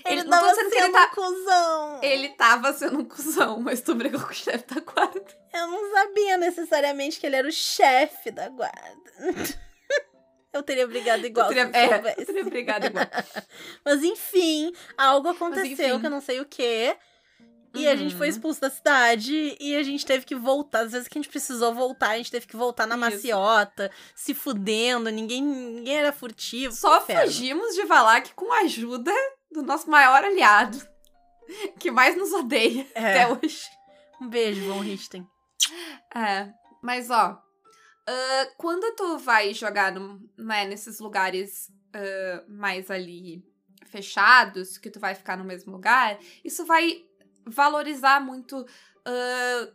Ele, 0.06 0.23
não 0.23 0.25
tô 0.25 0.30
tava 0.30 0.54
sendo 0.54 0.70
que 0.70 0.78
ele 0.78 0.92
tá- 0.92 1.06
cuzão. 1.08 2.00
Ele 2.02 2.28
tava 2.30 2.73
sendo 2.73 2.99
um 2.99 3.04
cuzão, 3.04 3.61
mas 3.61 3.82
tu 3.82 3.94
brigou 3.94 4.20
com 4.20 4.30
o 4.30 4.35
chefe 4.35 4.64
da 4.75 4.80
guarda. 4.80 5.23
Eu 5.52 5.66
não 5.66 5.92
sabia 5.92 6.38
necessariamente 6.38 7.20
que 7.20 7.26
ele 7.26 7.37
era 7.37 7.46
o 7.46 7.52
chefe 7.52 8.30
da 8.30 8.49
guarda. 8.49 9.12
Eu 10.52 10.62
teria 10.62 10.87
brigado 10.87 11.26
igual. 11.26 11.52
Eu 11.52 11.54
teria, 11.54 11.70
se 11.70 11.76
é, 11.76 12.14
eu 12.16 12.25
teria 12.26 12.44
brigado 12.44 12.87
igual. 12.87 13.04
Mas 13.85 14.02
enfim, 14.02 14.73
algo 14.96 15.28
aconteceu 15.28 15.66
enfim. 15.88 16.00
que 16.00 16.06
eu 16.06 16.11
não 16.11 16.23
sei 16.23 16.40
o 16.40 16.46
quê. 16.46 16.96
E 17.78 17.88
a 17.88 17.97
gente 17.97 18.14
foi 18.14 18.26
Uhum. 18.28 18.33
expulso 18.33 18.61
da 18.61 18.71
cidade 18.71 19.56
e 19.61 19.76
a 19.76 19.83
gente 19.83 20.04
teve 20.06 20.25
que 20.25 20.35
voltar. 20.35 20.80
Às 20.80 20.92
vezes 20.92 21.09
que 21.09 21.18
a 21.18 21.23
gente 21.23 21.30
precisou 21.30 21.75
voltar, 21.75 22.11
a 22.11 22.16
gente 22.16 22.30
teve 22.30 22.47
que 22.47 22.56
voltar 22.56 22.87
na 22.87 22.95
Isso. 22.97 23.04
maciota, 23.04 23.90
se 24.14 24.35
fudendo, 24.35 25.11
ninguém, 25.11 25.42
ninguém 25.42 25.97
era 25.97 26.12
furtivo. 26.12 26.75
Só 26.75 27.00
fugimos 27.00 27.75
de 27.75 27.85
Valak 27.85 28.35
com 28.35 28.52
a 28.52 28.61
ajuda 28.61 29.12
do 29.52 29.62
nosso 29.62 29.88
maior 29.90 30.25
aliado, 30.25 30.78
que 31.78 31.90
mais 31.90 32.16
nos 32.16 32.33
odeia 32.33 32.87
É. 32.95 33.23
até 33.23 33.28
hoje. 33.33 33.64
Um 34.21 34.28
beijo, 34.28 34.66
Von 34.66 34.80
Richten. 34.80 35.26
É, 36.14 36.49
mas 36.83 37.11
ó, 37.11 37.38
ah, 38.09 38.49
quando 38.56 38.95
tu 38.97 39.18
vai 39.18 39.52
jogar 39.52 39.92
no- 39.92 40.21
né, 40.38 40.64
nesses 40.64 40.99
lugares 41.00 41.71
ah, 41.95 42.45
mais 42.49 42.90
ali 42.90 43.42
fechados, 43.87 44.76
que 44.78 44.90
tu 44.90 45.00
vai 45.00 45.14
ficar 45.14 45.37
no 45.37 45.45
mesmo 45.45 45.73
lugar, 45.73 46.18
isso 46.45 46.64
vai 46.66 47.04
valorizar 47.47 48.21
muito 48.21 48.67
ah, 49.05 49.73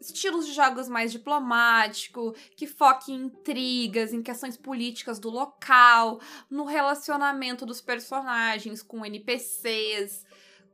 estilos 0.00 0.46
de 0.46 0.52
jogos 0.52 0.88
mais 0.88 1.10
diplomático, 1.10 2.34
que 2.56 2.66
foque 2.66 3.12
em 3.12 3.24
intrigas, 3.24 4.12
em 4.12 4.22
questões 4.22 4.56
políticas 4.56 5.18
do 5.18 5.30
local, 5.30 6.20
no 6.50 6.64
relacionamento 6.64 7.66
dos 7.66 7.80
personagens 7.80 8.82
com 8.82 9.04
NPCs, 9.04 10.24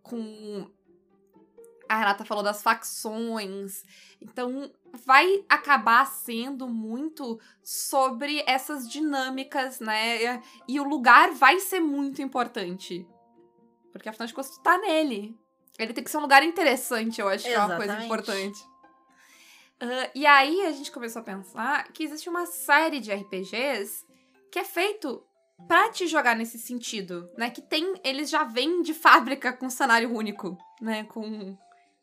com 0.03 0.71
a 1.89 1.97
Renata 1.97 2.25
falou 2.25 2.43
das 2.43 2.63
facções. 2.63 3.85
Então, 4.21 4.73
vai 5.05 5.45
acabar 5.49 6.07
sendo 6.07 6.67
muito 6.69 7.39
sobre 7.63 8.43
essas 8.47 8.89
dinâmicas, 8.89 9.79
né? 9.79 10.43
E 10.67 10.81
o 10.81 10.85
lugar 10.85 11.33
vai 11.33 11.59
ser 11.59 11.81
muito 11.81 12.23
importante. 12.23 13.07
Porque 13.93 14.09
afinal 14.09 14.27
de 14.27 14.33
contas, 14.33 14.57
tu 14.57 14.63
tá 14.63 14.79
nele. 14.79 15.37
Ele 15.79 15.93
tem 15.93 16.05
que 16.05 16.11
ser 16.11 16.19
um 16.19 16.23
lugar 16.23 16.43
interessante, 16.43 17.21
eu 17.21 17.29
acho 17.29 17.45
que 17.45 17.51
é 17.51 17.59
uma 17.59 17.69
coisa 17.77 17.85
Exatamente. 17.85 18.07
importante. 18.07 18.61
Ah, 19.81 20.11
e 20.15 20.27
aí 20.27 20.67
a 20.67 20.73
gente 20.73 20.93
começou 20.93 21.21
a 21.21 21.25
pensar 21.25 21.85
que 21.93 22.05
existe 22.05 22.29
uma 22.29 22.47
série 22.47 23.01
de 23.01 23.13
RPGs 23.13 24.05
que 24.51 24.59
é 24.59 24.65
feito 24.65 25.25
pra 25.67 25.91
te 25.91 26.07
jogar 26.07 26.37
nesse 26.37 26.59
sentido, 26.59 27.29
né? 27.37 27.51
Que 27.51 27.61
tem. 27.63 27.95
Eles 28.05 28.31
já 28.31 28.45
vêm 28.45 28.83
de 28.83 28.95
fábrica 28.95 29.53
com 29.53 29.69
cenário 29.71 30.15
único, 30.15 30.57
né? 30.81 31.05
Com. 31.05 31.57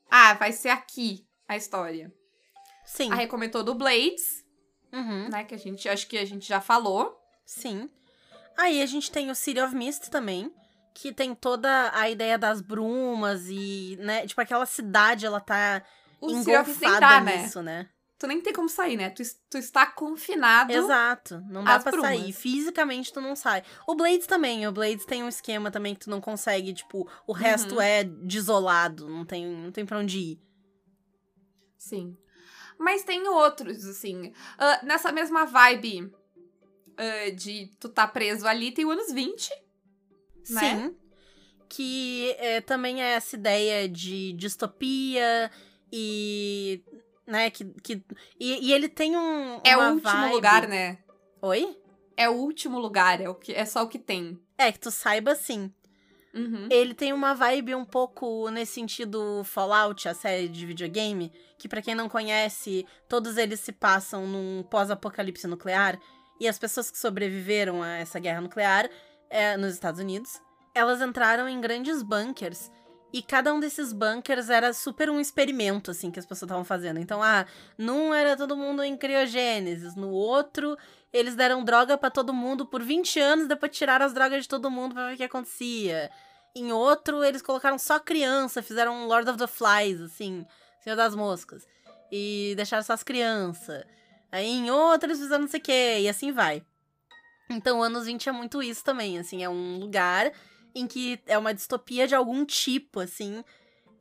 Ah, 0.10 0.34
vai 0.34 0.52
ser 0.52 0.70
aqui 0.70 1.26
a 1.48 1.56
história. 1.56 2.12
Sim. 2.86 3.12
A 3.12 3.16
recomendou 3.16 3.64
do 3.64 3.76
Blades, 3.76 4.44
Uhum, 4.92 5.30
né? 5.30 5.44
Que 5.44 5.54
a 5.54 5.58
gente 5.58 5.88
acho 5.88 6.08
que 6.08 6.18
a 6.18 6.26
gente 6.26 6.48
já 6.48 6.60
falou. 6.60 7.16
sim. 7.46 7.90
Aí 8.58 8.82
a 8.82 8.86
gente 8.86 9.10
tem 9.10 9.32
o 9.32 9.36
City 9.36 9.62
of 9.62 9.74
Mist 9.74 10.10
também, 10.10 10.54
que 11.02 11.14
tem 11.14 11.34
toda 11.34 11.92
a 11.94 12.10
ideia 12.10 12.38
das 12.38 12.60
brumas 12.62 13.48
e, 13.50 13.98
né? 14.02 14.28
Tipo, 14.28 14.42
aquela 14.42 14.66
cidade, 14.66 15.26
ela 15.26 15.40
tá 15.40 15.82
O 16.20 16.30
engolfada 16.30 17.22
né? 17.22 17.38
nisso, 17.44 17.62
né? 17.62 17.88
Tu 18.18 18.28
nem 18.28 18.42
tem 18.42 18.52
como 18.52 18.68
sair, 18.68 18.98
né? 18.98 19.10
Tu, 19.10 19.24
tu 19.50 19.58
está 19.58 19.86
confinado. 19.86 20.74
Exato. 20.74 21.42
Não 21.50 21.64
dá 21.64 21.80
pra 21.80 21.92
brumas. 21.94 22.10
sair. 22.10 22.34
Fisicamente 22.34 23.14
tu 23.14 23.22
não 23.22 23.34
sai. 23.34 23.64
O 23.88 23.96
Blades 23.96 24.28
também. 24.28 24.68
O 24.68 24.74
Blades 24.74 25.06
tem 25.06 25.24
um 25.24 25.30
esquema 25.30 25.72
também 25.72 25.96
que 25.96 26.02
tu 26.02 26.10
não 26.10 26.20
consegue, 26.20 26.74
tipo, 26.74 27.10
o 27.26 27.32
resto 27.32 27.76
Uhum. 27.76 27.82
é 27.82 28.04
desolado. 28.04 29.08
Não 29.08 29.24
tem, 29.24 29.46
não 29.46 29.72
tem 29.72 29.86
pra 29.86 30.00
onde 30.00 30.20
ir. 30.20 30.42
Sim. 31.78 32.18
Mas 32.78 33.04
tem 33.04 33.26
outros, 33.30 33.86
assim. 33.86 34.34
Ah, 34.58 34.82
nessa 34.84 35.14
mesma 35.14 35.46
vibe 35.46 36.14
ah, 36.98 37.30
de 37.34 37.72
tu 37.80 37.88
tá 37.88 38.06
preso 38.06 38.46
ali, 38.46 38.74
tem 38.74 38.84
o 38.84 38.92
anos 38.92 39.14
20. 39.14 39.50
Né? 40.50 40.62
Sim. 40.62 40.96
Que 41.68 42.36
é, 42.40 42.62
também 42.62 43.02
é 43.02 43.14
essa 43.14 43.36
ideia 43.36 43.88
de 43.88 44.34
distopia 44.34 45.52
e. 45.92 46.84
Né, 47.28 47.50
que. 47.50 47.66
que 47.82 48.04
e, 48.40 48.68
e 48.68 48.74
ele 48.74 48.90
tem 48.90 49.16
um. 49.16 49.62
É 49.64 49.78
o 49.78 49.94
último 49.94 50.02
vibe- 50.02 50.34
lugar, 50.34 50.68
né? 50.68 50.98
Oi? 51.42 51.78
É 52.18 52.28
o 52.28 52.34
último 52.34 52.80
lugar, 52.80 53.22
é, 53.22 53.30
o 53.30 53.36
que, 53.36 53.54
é 53.54 53.64
só 53.66 53.84
o 53.84 53.88
que 53.88 53.98
tem. 53.98 54.38
É, 54.58 54.72
que 54.72 54.80
tu 54.80 54.92
saiba 54.92 55.36
sim. 55.36 55.72
Uhum. 56.34 56.68
Ele 56.70 56.94
tem 56.94 57.14
uma 57.14 57.34
vibe 57.34 57.74
um 57.76 57.86
pouco 57.86 58.50
nesse 58.50 58.74
sentido 58.74 59.42
Fallout, 59.46 60.08
a 60.08 60.14
série 60.14 60.48
de 60.48 60.66
videogame, 60.66 61.32
que 61.58 61.68
pra 61.68 61.82
quem 61.82 61.96
não 61.96 62.10
conhece, 62.10 62.86
todos 63.08 63.38
eles 63.38 63.60
se 63.62 63.72
passam 63.72 64.28
num 64.28 64.64
pós-apocalipse 64.64 65.48
nuclear, 65.48 66.00
e 66.40 66.48
as 66.48 66.60
pessoas 66.60 66.92
que 66.92 66.98
sobreviveram 66.98 67.82
a 67.82 67.98
essa 67.98 68.20
guerra 68.20 68.42
nuclear 68.42 68.90
é, 69.30 69.58
nos 69.58 69.74
Estados 69.74 70.00
Unidos, 70.00 70.42
elas 70.74 71.02
entraram 71.02 71.48
em 71.48 71.60
grandes 71.60 72.02
bunkers, 72.02 72.72
e 73.12 73.24
cada 73.24 73.52
um 73.54 73.60
desses 73.60 73.92
bunkers 73.92 74.50
era 74.50 74.72
super 74.72 75.10
um 75.10 75.20
experimento, 75.20 75.90
assim, 75.90 76.12
que 76.12 76.20
as 76.20 76.26
pessoas 76.26 76.48
estavam 76.48 76.64
fazendo. 76.64 77.00
Então, 77.00 77.24
ah, 77.24 77.46
num 77.76 78.14
era 78.14 78.38
todo 78.38 78.56
mundo 78.56 78.84
em 78.84 78.96
criogênesis, 78.96 79.96
no 79.96 80.12
outro 80.12 80.78
eles 81.12 81.36
deram 81.36 81.64
droga 81.64 81.98
pra 81.98 82.12
todo 82.12 82.34
mundo 82.34 82.68
por 82.68 82.84
20 82.84 83.20
anos, 83.20 83.48
depois 83.48 83.76
tiraram 83.76 84.06
as 84.06 84.14
drogas 84.14 84.44
de 84.44 84.48
todo 84.48 84.70
mundo 84.70 84.94
pra 84.94 85.08
ver 85.08 85.14
o 85.16 85.18
que 85.18 85.24
acontecia. 85.24 86.12
Em 86.56 86.72
outro, 86.72 87.24
eles 87.24 87.42
colocaram 87.42 87.80
só 87.80 88.00
criança, 88.00 88.62
fizeram 88.62 88.94
um 88.94 89.08
Lord 89.08 89.28
of 89.30 89.40
the 89.40 89.48
Flies, 89.48 90.00
assim, 90.02 90.46
Senhor 90.84 90.96
das 90.96 91.16
Moscas. 91.16 91.66
E 92.12 92.54
deixaram 92.56 92.84
só 92.84 92.94
as 92.94 93.04
crianças. 93.04 93.84
Aí 94.32 94.48
em 94.48 94.70
outro, 94.70 95.10
eles 95.10 95.20
fizeram 95.20 95.42
não 95.42 95.50
sei 95.50 95.60
o 95.60 95.64
quê, 95.64 95.98
e 96.02 96.10
assim 96.10 96.32
vai. 96.32 96.64
Então, 97.50 97.82
anos 97.82 98.06
20 98.06 98.30
é 98.30 98.32
muito 98.32 98.62
isso 98.62 98.84
também, 98.84 99.18
assim, 99.18 99.44
é 99.44 99.50
um 99.50 99.80
lugar 99.80 100.32
em 100.76 100.86
que 100.86 101.20
é 101.26 101.38
uma 101.38 101.54
distopia 101.54 102.08
de 102.08 102.14
algum 102.14 102.46
tipo, 102.46 103.00
assim, 103.00 103.44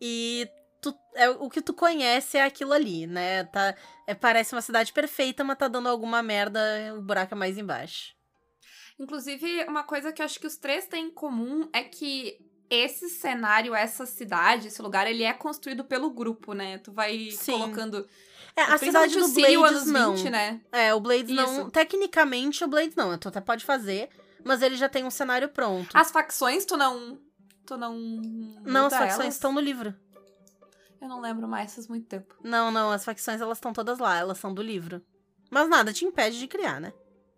e 0.00 0.46
tu, 0.80 0.94
é, 1.14 1.30
o 1.30 1.48
que 1.48 1.62
tu 1.62 1.72
conhece 1.72 2.37
é 2.37 2.44
aquilo 2.44 2.72
ali, 2.72 3.06
né? 3.06 3.44
Tá, 3.44 3.74
é, 4.06 4.14
parece 4.14 4.54
uma 4.54 4.61
cidade 4.61 4.92
perfeita, 4.92 5.42
mas 5.42 5.58
tá 5.58 5.66
dando 5.66 5.88
alguma 5.88 6.22
merda, 6.22 6.61
o 6.96 7.00
buraco 7.00 7.34
é 7.34 7.37
mais 7.37 7.56
embaixo. 7.56 8.14
Inclusive, 8.98 9.64
uma 9.64 9.84
coisa 9.84 10.12
que 10.12 10.20
eu 10.20 10.26
acho 10.26 10.40
que 10.40 10.46
os 10.46 10.56
três 10.56 10.87
têm 10.87 11.06
em 11.06 11.11
comum 11.11 11.68
é 11.72 11.82
que 11.84 12.38
esse 12.68 13.08
cenário, 13.08 13.74
essa 13.74 14.04
cidade, 14.04 14.68
esse 14.68 14.82
lugar, 14.82 15.06
ele 15.06 15.22
é 15.22 15.32
construído 15.32 15.84
pelo 15.84 16.11
grupo, 16.11 16.52
né? 16.52 16.78
Tu 16.78 16.92
vai 16.92 17.30
Sim. 17.30 17.52
colocando. 17.52 18.06
É, 18.59 18.62
a 18.73 18.79
cidade 18.79 19.14
do 19.18 19.29
Blades 19.29 19.57
anos 19.57 19.87
não. 19.87 20.16
20, 20.16 20.31
né? 20.31 20.61
É, 20.73 20.92
o 20.92 21.01
Blades 21.01 21.31
não. 21.35 21.44
Isso. 21.62 21.71
Tecnicamente, 21.71 22.64
o 22.64 22.68
Blades 22.68 22.97
não. 22.97 23.16
Tu 23.16 23.29
até 23.29 23.40
pode 23.40 23.64
fazer, 23.64 24.09
mas 24.44 24.62
ele 24.62 24.77
já 24.77 24.88
tem 24.88 25.05
um 25.05 25.11
cenário 25.11 25.49
pronto. 25.49 25.90
As 25.94 26.11
facções, 26.11 26.64
tu 26.64 26.77
não. 26.77 27.21
Tu 27.64 27.77
não. 27.77 27.94
não, 28.64 28.87
as 28.87 28.92
facções 28.92 29.21
elas? 29.21 29.35
estão 29.35 29.53
no 29.53 29.61
livro. 29.61 29.94
Eu 31.01 31.09
não 31.09 31.21
lembro 31.21 31.47
mais 31.47 31.73
faz 31.75 31.87
muito 31.87 32.07
tempo. 32.09 32.35
Não, 32.42 32.73
não, 32.73 32.90
as 32.90 33.05
facções 33.05 33.40
elas 33.40 33.59
estão 33.59 33.73
todas 33.73 33.99
lá, 34.01 34.16
elas 34.16 34.38
são 34.38 34.53
do 34.53 34.62
livro. 34.62 35.01
Mas 35.51 35.68
nada 35.68 35.92
te 35.92 36.05
impede 36.05 36.38
de 36.38 36.49
criar, 36.49 36.81
né? 36.81 36.92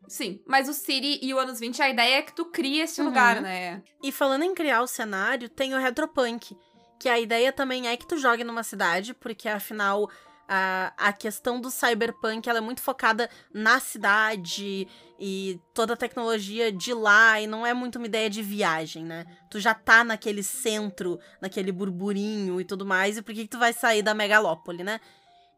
Sim, 0.08 0.40
mas 0.46 0.68
o 0.68 0.72
City 0.72 1.20
e 1.22 1.32
o 1.34 1.38
anos 1.38 1.60
20, 1.60 1.82
a 1.82 1.90
ideia 1.90 2.16
é 2.16 2.22
que 2.22 2.32
tu 2.34 2.46
cria 2.46 2.84
esse 2.84 3.00
Uhum. 3.00 3.08
lugar, 3.08 3.40
né? 3.42 3.82
E 4.02 4.10
falando 4.10 4.42
em 4.44 4.54
criar 4.54 4.80
o 4.82 4.86
cenário, 4.86 5.48
tem 5.48 5.74
o 5.74 5.78
Retropunk, 5.78 6.56
que 6.98 7.08
a 7.08 7.20
ideia 7.20 7.52
também 7.52 7.86
é 7.86 7.96
que 7.96 8.06
tu 8.06 8.16
jogue 8.16 8.42
numa 8.42 8.62
cidade, 8.62 9.12
porque 9.14 9.48
afinal 9.48 10.10
a, 10.52 10.92
a 10.96 11.12
questão 11.12 11.60
do 11.60 11.70
cyberpunk 11.70 12.48
ela 12.48 12.58
é 12.58 12.60
muito 12.60 12.82
focada 12.82 13.30
na 13.54 13.78
cidade 13.78 14.88
e 15.16 15.60
toda 15.72 15.94
a 15.94 15.96
tecnologia 15.96 16.72
de 16.72 16.92
lá, 16.92 17.40
e 17.40 17.46
não 17.46 17.64
é 17.64 17.72
muito 17.72 17.96
uma 17.96 18.06
ideia 18.06 18.28
de 18.28 18.42
viagem, 18.42 19.04
né? 19.04 19.24
Tu 19.48 19.60
já 19.60 19.74
tá 19.74 20.02
naquele 20.02 20.42
centro, 20.42 21.20
naquele 21.40 21.70
burburinho 21.70 22.60
e 22.60 22.64
tudo 22.64 22.84
mais, 22.84 23.16
e 23.16 23.22
por 23.22 23.32
que, 23.32 23.42
que 23.42 23.50
tu 23.50 23.58
vai 23.58 23.72
sair 23.72 24.02
da 24.02 24.12
megalópole, 24.12 24.82
né? 24.82 25.00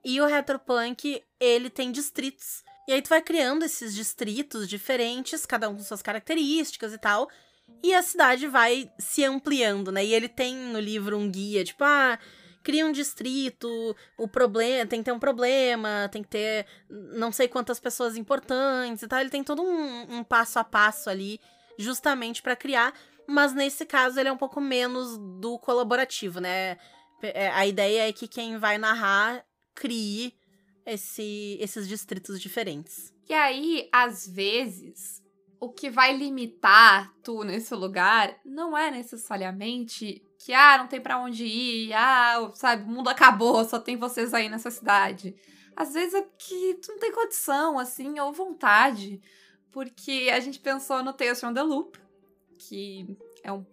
E 0.05 0.20
o 0.20 0.26
Retropunk, 0.26 1.22
ele 1.40 1.70
tem 1.70 1.90
distritos. 1.90 2.62
E 2.87 2.92
aí 2.92 3.00
tu 3.00 3.09
vai 3.09 3.22
criando 3.22 3.64
esses 3.64 3.94
distritos 3.94 4.68
diferentes, 4.68 5.46
cada 5.46 5.70
um 5.70 5.76
com 5.76 5.83
suas 5.83 6.02
características 6.02 6.92
e 6.92 6.98
tal. 6.98 7.31
E 7.83 7.94
a 7.94 8.02
cidade 8.02 8.46
vai 8.46 8.90
se 8.98 9.24
ampliando, 9.24 9.90
né? 9.90 10.05
E 10.05 10.12
ele 10.12 10.28
tem 10.28 10.55
no 10.55 10.81
livro 10.81 11.16
um 11.16 11.31
guia, 11.31 11.64
tipo, 11.64 11.83
ah, 11.83 12.18
cria 12.62 12.87
um 12.87 12.92
distrito, 12.92 13.96
o 14.16 14.29
problema, 14.29 14.87
tem 14.87 15.01
que 15.01 15.05
ter 15.05 15.12
um 15.12 15.18
problema, 15.18 16.09
tem 16.11 16.22
que 16.22 16.29
ter 16.29 16.66
não 16.88 17.33
sei 17.33 17.48
quantas 17.48 17.81
pessoas 17.81 18.16
importantes 18.16 19.03
e 19.03 19.09
tal. 19.09 19.20
Ele 19.20 19.31
tem 19.31 19.44
todo 19.44 19.62
um, 19.62 20.18
um 20.18 20.25
passo 20.25 20.59
a 20.59 20.64
passo 20.64 21.11
ali, 21.11 21.40
justamente 21.79 22.42
pra 22.42 22.57
criar. 22.57 22.94
Mas 23.27 23.55
nesse 23.55 23.87
caso 23.87 24.18
ele 24.18 24.29
é 24.29 24.33
um 24.33 24.37
pouco 24.37 24.61
menos 24.61 25.16
do 25.40 25.59
colaborativo, 25.59 26.40
né? 26.40 26.77
É, 27.22 27.48
A 27.51 27.66
ideia 27.66 28.09
é 28.09 28.12
que 28.12 28.27
quem 28.27 28.59
vai 28.59 28.79
narrar 28.79 29.44
crie 29.75 30.35
esse, 30.85 31.57
esses 31.61 31.88
distritos 31.88 32.40
diferentes. 32.40 33.12
E 33.29 33.35
aí, 33.35 33.88
às 33.92 34.27
vezes, 34.27 35.22
o 35.61 35.70
que 35.70 35.88
vai 35.88 36.16
limitar 36.16 37.14
tu 37.22 37.44
nesse 37.44 37.75
lugar 37.75 38.37
não 38.44 38.77
é 38.77 38.90
necessariamente 38.90 40.20
que, 40.44 40.52
ah, 40.52 40.76
não 40.78 40.88
tem 40.88 41.00
pra 41.00 41.18
onde 41.18 41.44
ir, 41.44 41.92
ah, 41.92 42.50
sabe, 42.55 42.83
o 42.83 42.87
mundo 42.87 43.09
acabou, 43.09 43.64
só 43.64 43.78
tem 43.78 43.96
vocês 43.96 44.35
aí 44.35 44.48
nessa 44.48 44.70
cidade. 44.70 45.37
Às 45.76 45.92
vezes 45.94 46.14
é 46.14 46.22
que 46.37 46.74
tu 46.83 46.92
não 46.92 46.98
tem 46.98 47.12
condição, 47.12 47.78
assim, 47.78 48.18
ou 48.18 48.33
vontade. 48.33 49.20
porque 49.70 50.31
a 50.31 50.38
gente 50.38 50.59
pensou 50.61 51.02
no 51.02 51.14
Tales 51.14 51.40
from 51.40 51.55
the 51.55 51.62
Loop, 51.62 51.98
que 52.59 53.16
é 53.42 53.50
um 53.50 53.64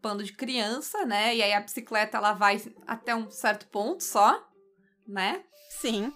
bando 0.00 0.24
de 0.24 0.32
criança, 0.32 1.04
né? 1.04 1.36
E 1.36 1.42
aí 1.42 1.52
a 1.52 1.60
bicicleta 1.60 2.16
ela 2.16 2.32
vai 2.32 2.62
até 2.86 3.14
um 3.14 3.30
certo 3.30 3.66
ponto 3.66 4.02
só, 4.02 4.42
né? 5.06 5.44
Sim. 5.68 6.10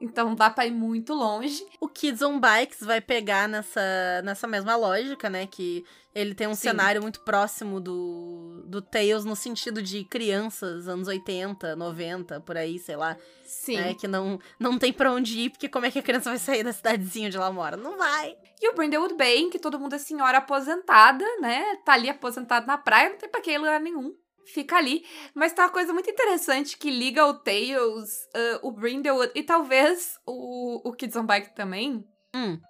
Então 0.00 0.34
dá 0.34 0.48
pra 0.48 0.66
ir 0.66 0.70
muito 0.70 1.12
longe. 1.12 1.64
O 1.80 1.88
Kids 1.88 2.22
on 2.22 2.38
Bikes 2.38 2.80
vai 2.80 3.00
pegar 3.00 3.48
nessa, 3.48 4.22
nessa 4.24 4.46
mesma 4.46 4.76
lógica, 4.76 5.28
né? 5.28 5.46
Que 5.46 5.84
ele 6.14 6.34
tem 6.34 6.46
um 6.46 6.54
Sim. 6.54 6.68
cenário 6.68 7.02
muito 7.02 7.20
próximo 7.20 7.80
do, 7.80 8.62
do 8.66 8.80
Tails 8.80 9.24
no 9.24 9.36
sentido 9.36 9.82
de 9.82 10.04
crianças, 10.04 10.88
anos 10.88 11.08
80, 11.08 11.76
90, 11.76 12.40
por 12.40 12.56
aí, 12.56 12.78
sei 12.78 12.96
lá. 12.96 13.16
Sim. 13.44 13.76
Né, 13.76 13.94
que 13.94 14.06
não, 14.06 14.38
não 14.58 14.78
tem 14.78 14.92
pra 14.92 15.12
onde 15.12 15.38
ir, 15.38 15.50
porque 15.50 15.68
como 15.68 15.86
é 15.86 15.90
que 15.90 15.98
a 15.98 16.02
criança 16.02 16.30
vai 16.30 16.38
sair 16.38 16.62
da 16.62 16.72
cidadezinha 16.72 17.28
onde 17.28 17.36
ela 17.36 17.52
mora? 17.52 17.76
Não 17.76 17.96
vai. 17.96 18.36
E 18.60 18.68
o 18.68 18.74
Brindlewood 18.74 19.14
Bay, 19.14 19.48
que 19.50 19.58
todo 19.58 19.78
mundo 19.78 19.94
é 19.94 19.98
senhora 19.98 20.38
aposentada, 20.38 21.24
né? 21.40 21.76
Tá 21.84 21.92
ali 21.92 22.08
aposentado 22.08 22.66
na 22.66 22.78
praia, 22.78 23.10
não 23.10 23.18
tem 23.18 23.28
pra 23.28 23.40
que 23.40 23.50
ir 23.50 23.58
lugar 23.58 23.80
nenhum. 23.80 24.14
Fica 24.52 24.76
ali. 24.76 25.04
Mas 25.34 25.52
tá 25.52 25.64
uma 25.64 25.70
coisa 25.70 25.92
muito 25.92 26.10
interessante 26.10 26.76
que 26.76 26.90
liga 26.90 27.26
o 27.26 27.34
Tails, 27.34 28.26
ah, 28.34 28.60
o 28.62 28.72
Brindlewood 28.72 29.32
e 29.34 29.42
talvez 29.42 30.18
o, 30.26 30.88
o 30.88 30.92
Kids 30.92 31.16
on 31.16 31.26
Bike 31.26 31.54
também. 31.54 32.04
Hum. 32.34 32.60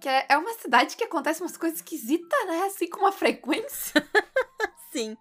Que 0.00 0.08
é, 0.08 0.26
é 0.28 0.38
uma 0.38 0.52
cidade 0.54 0.96
que 0.96 1.04
acontece 1.04 1.42
umas 1.42 1.56
coisas 1.56 1.78
esquisitas, 1.78 2.46
né? 2.46 2.64
Assim, 2.64 2.88
com 2.88 3.00
uma 3.00 3.12
frequência. 3.12 3.94
Sim. 4.92 5.16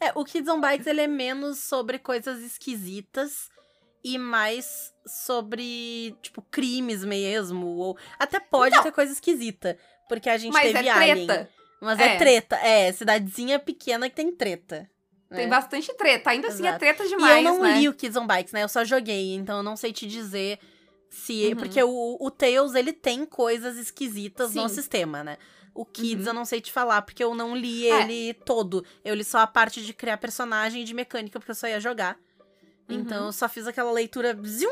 É, 0.00 0.12
o 0.14 0.24
Kids 0.24 0.48
on 0.48 0.60
Bikes, 0.60 0.86
ele 0.86 1.00
é 1.00 1.06
menos 1.06 1.58
sobre 1.60 1.98
coisas 1.98 2.40
esquisitas 2.40 3.48
e 4.04 4.18
mais 4.18 4.92
sobre, 5.06 6.16
tipo, 6.22 6.42
crimes 6.42 7.04
mesmo. 7.04 7.66
Ou 7.66 7.98
até 8.18 8.40
pode 8.40 8.80
ter 8.82 8.92
coisa 8.92 9.12
esquisita. 9.12 9.78
Porque 10.08 10.28
a 10.28 10.36
gente 10.36 10.52
Mas 10.52 10.72
teve 10.72 10.88
é 10.88 10.90
Alien. 10.90 11.26
treta. 11.26 11.50
Mas 11.80 11.98
é. 11.98 12.14
É. 12.14 12.16
treta. 12.16 12.56
É, 12.56 12.92
cidadezinha 12.92 13.58
pequena 13.58 14.08
que 14.08 14.16
tem 14.16 14.34
treta. 14.34 14.88
Tem 15.36 15.44
né? 15.46 15.50
bastante 15.50 15.92
treta. 15.94 16.30
Ainda 16.30 16.48
assim 16.48 16.62
é 16.64 16.68
Exato. 16.68 16.78
treta 16.80 17.04
E 17.04 17.08
demais, 17.08 17.44
eu 17.46 17.52
não 17.54 17.62
né? 17.62 17.78
li 17.78 17.88
o 17.88 17.94
Kids 17.94 18.16
on 18.16 18.26
Bikes, 18.26 18.52
né? 18.52 18.62
Eu 18.62 18.68
só 18.68 18.84
joguei, 18.84 19.34
então 19.34 19.58
eu 19.58 19.62
não 19.62 19.76
sei 19.76 19.92
te 19.92 20.06
dizer 20.06 20.58
se. 21.08 21.48
Uhum. 21.48 21.56
Porque 21.56 21.82
o, 21.82 22.16
o 22.20 22.30
Tails, 22.30 22.74
ele 22.74 22.92
tem 22.92 23.24
coisas 23.26 23.76
esquisitas 23.76 24.54
no 24.54 24.68
Sim. 24.68 24.74
sistema, 24.74 25.22
né? 25.24 25.36
O 25.74 25.84
Kids 25.86 26.26
Uhum. 26.26 26.30
eu 26.32 26.34
não 26.34 26.44
sei 26.44 26.60
te 26.60 26.70
falar, 26.70 27.00
porque 27.02 27.24
eu 27.24 27.34
não 27.34 27.56
li 27.56 27.88
É. 27.88 28.02
ele 28.02 28.34
todo. 28.34 28.84
Eu 29.04 29.14
li 29.14 29.24
só 29.24 29.38
a 29.38 29.46
parte 29.46 29.82
de 29.84 29.92
criar 29.94 30.18
personagem 30.18 30.82
e 30.82 30.84
de 30.84 30.92
mecânica, 30.94 31.38
porque 31.38 31.50
eu 31.50 31.54
só 31.56 31.66
ia 31.66 31.80
jogar. 31.80 32.18
Então 32.88 33.20
Uhum. 33.20 33.26
eu 33.28 33.32
só 33.32 33.48
fiz 33.48 33.66
aquela 33.66 33.90
leitura 33.90 34.36
zium, 34.44 34.70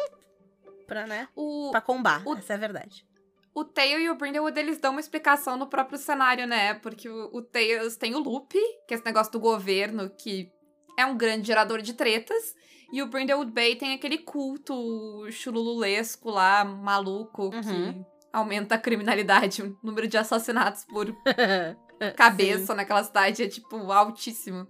pra, 0.86 1.06
né? 1.06 1.28
O, 1.34 1.70
Pra 1.70 1.80
combar. 1.80 2.22
o- 2.26 2.34
Essa 2.36 2.52
é 2.52 2.56
a 2.56 2.58
verdade. 2.58 3.06
O 3.54 3.64
Tail 3.64 3.98
e 4.00 4.08
o 4.10 4.14
Brindlewood, 4.14 4.58
eles 4.58 4.78
dão 4.78 4.92
uma 4.92 5.00
explicação 5.00 5.56
no 5.56 5.66
próprio 5.66 5.98
cenário, 5.98 6.46
né? 6.46 6.74
Porque 6.74 7.08
o, 7.08 7.30
o 7.32 7.42
Tails 7.42 7.96
tem 7.96 8.14
o 8.14 8.18
Loop, 8.20 8.52
que 8.86 8.94
é 8.94 8.96
esse 8.96 9.04
negócio 9.04 9.32
do 9.32 9.40
governo, 9.40 10.08
que 10.10 10.50
é 10.98 11.04
um 11.04 11.16
grande 11.16 11.46
gerador 11.46 11.80
de 11.82 11.94
tretas. 11.94 12.54
E 12.92 13.02
o 13.02 13.06
Brindlewood 13.06 13.52
Bay 13.52 13.76
tem 13.76 13.94
aquele 13.94 14.18
culto 14.18 15.26
chulululesco 15.30 16.30
lá, 16.30 16.64
maluco, 16.64 17.44
Uhum. 17.54 17.60
que 17.62 18.06
aumenta 18.32 18.74
a 18.74 18.78
criminalidade. 18.78 19.62
O 19.62 19.76
número 19.82 20.06
de 20.08 20.16
assassinatos 20.18 20.84
por 20.84 21.06
cabeça 22.16 22.74
naquela 22.74 23.02
cidade 23.04 23.42
é, 23.42 23.48
tipo, 23.48 23.76
altíssimo. 23.92 24.66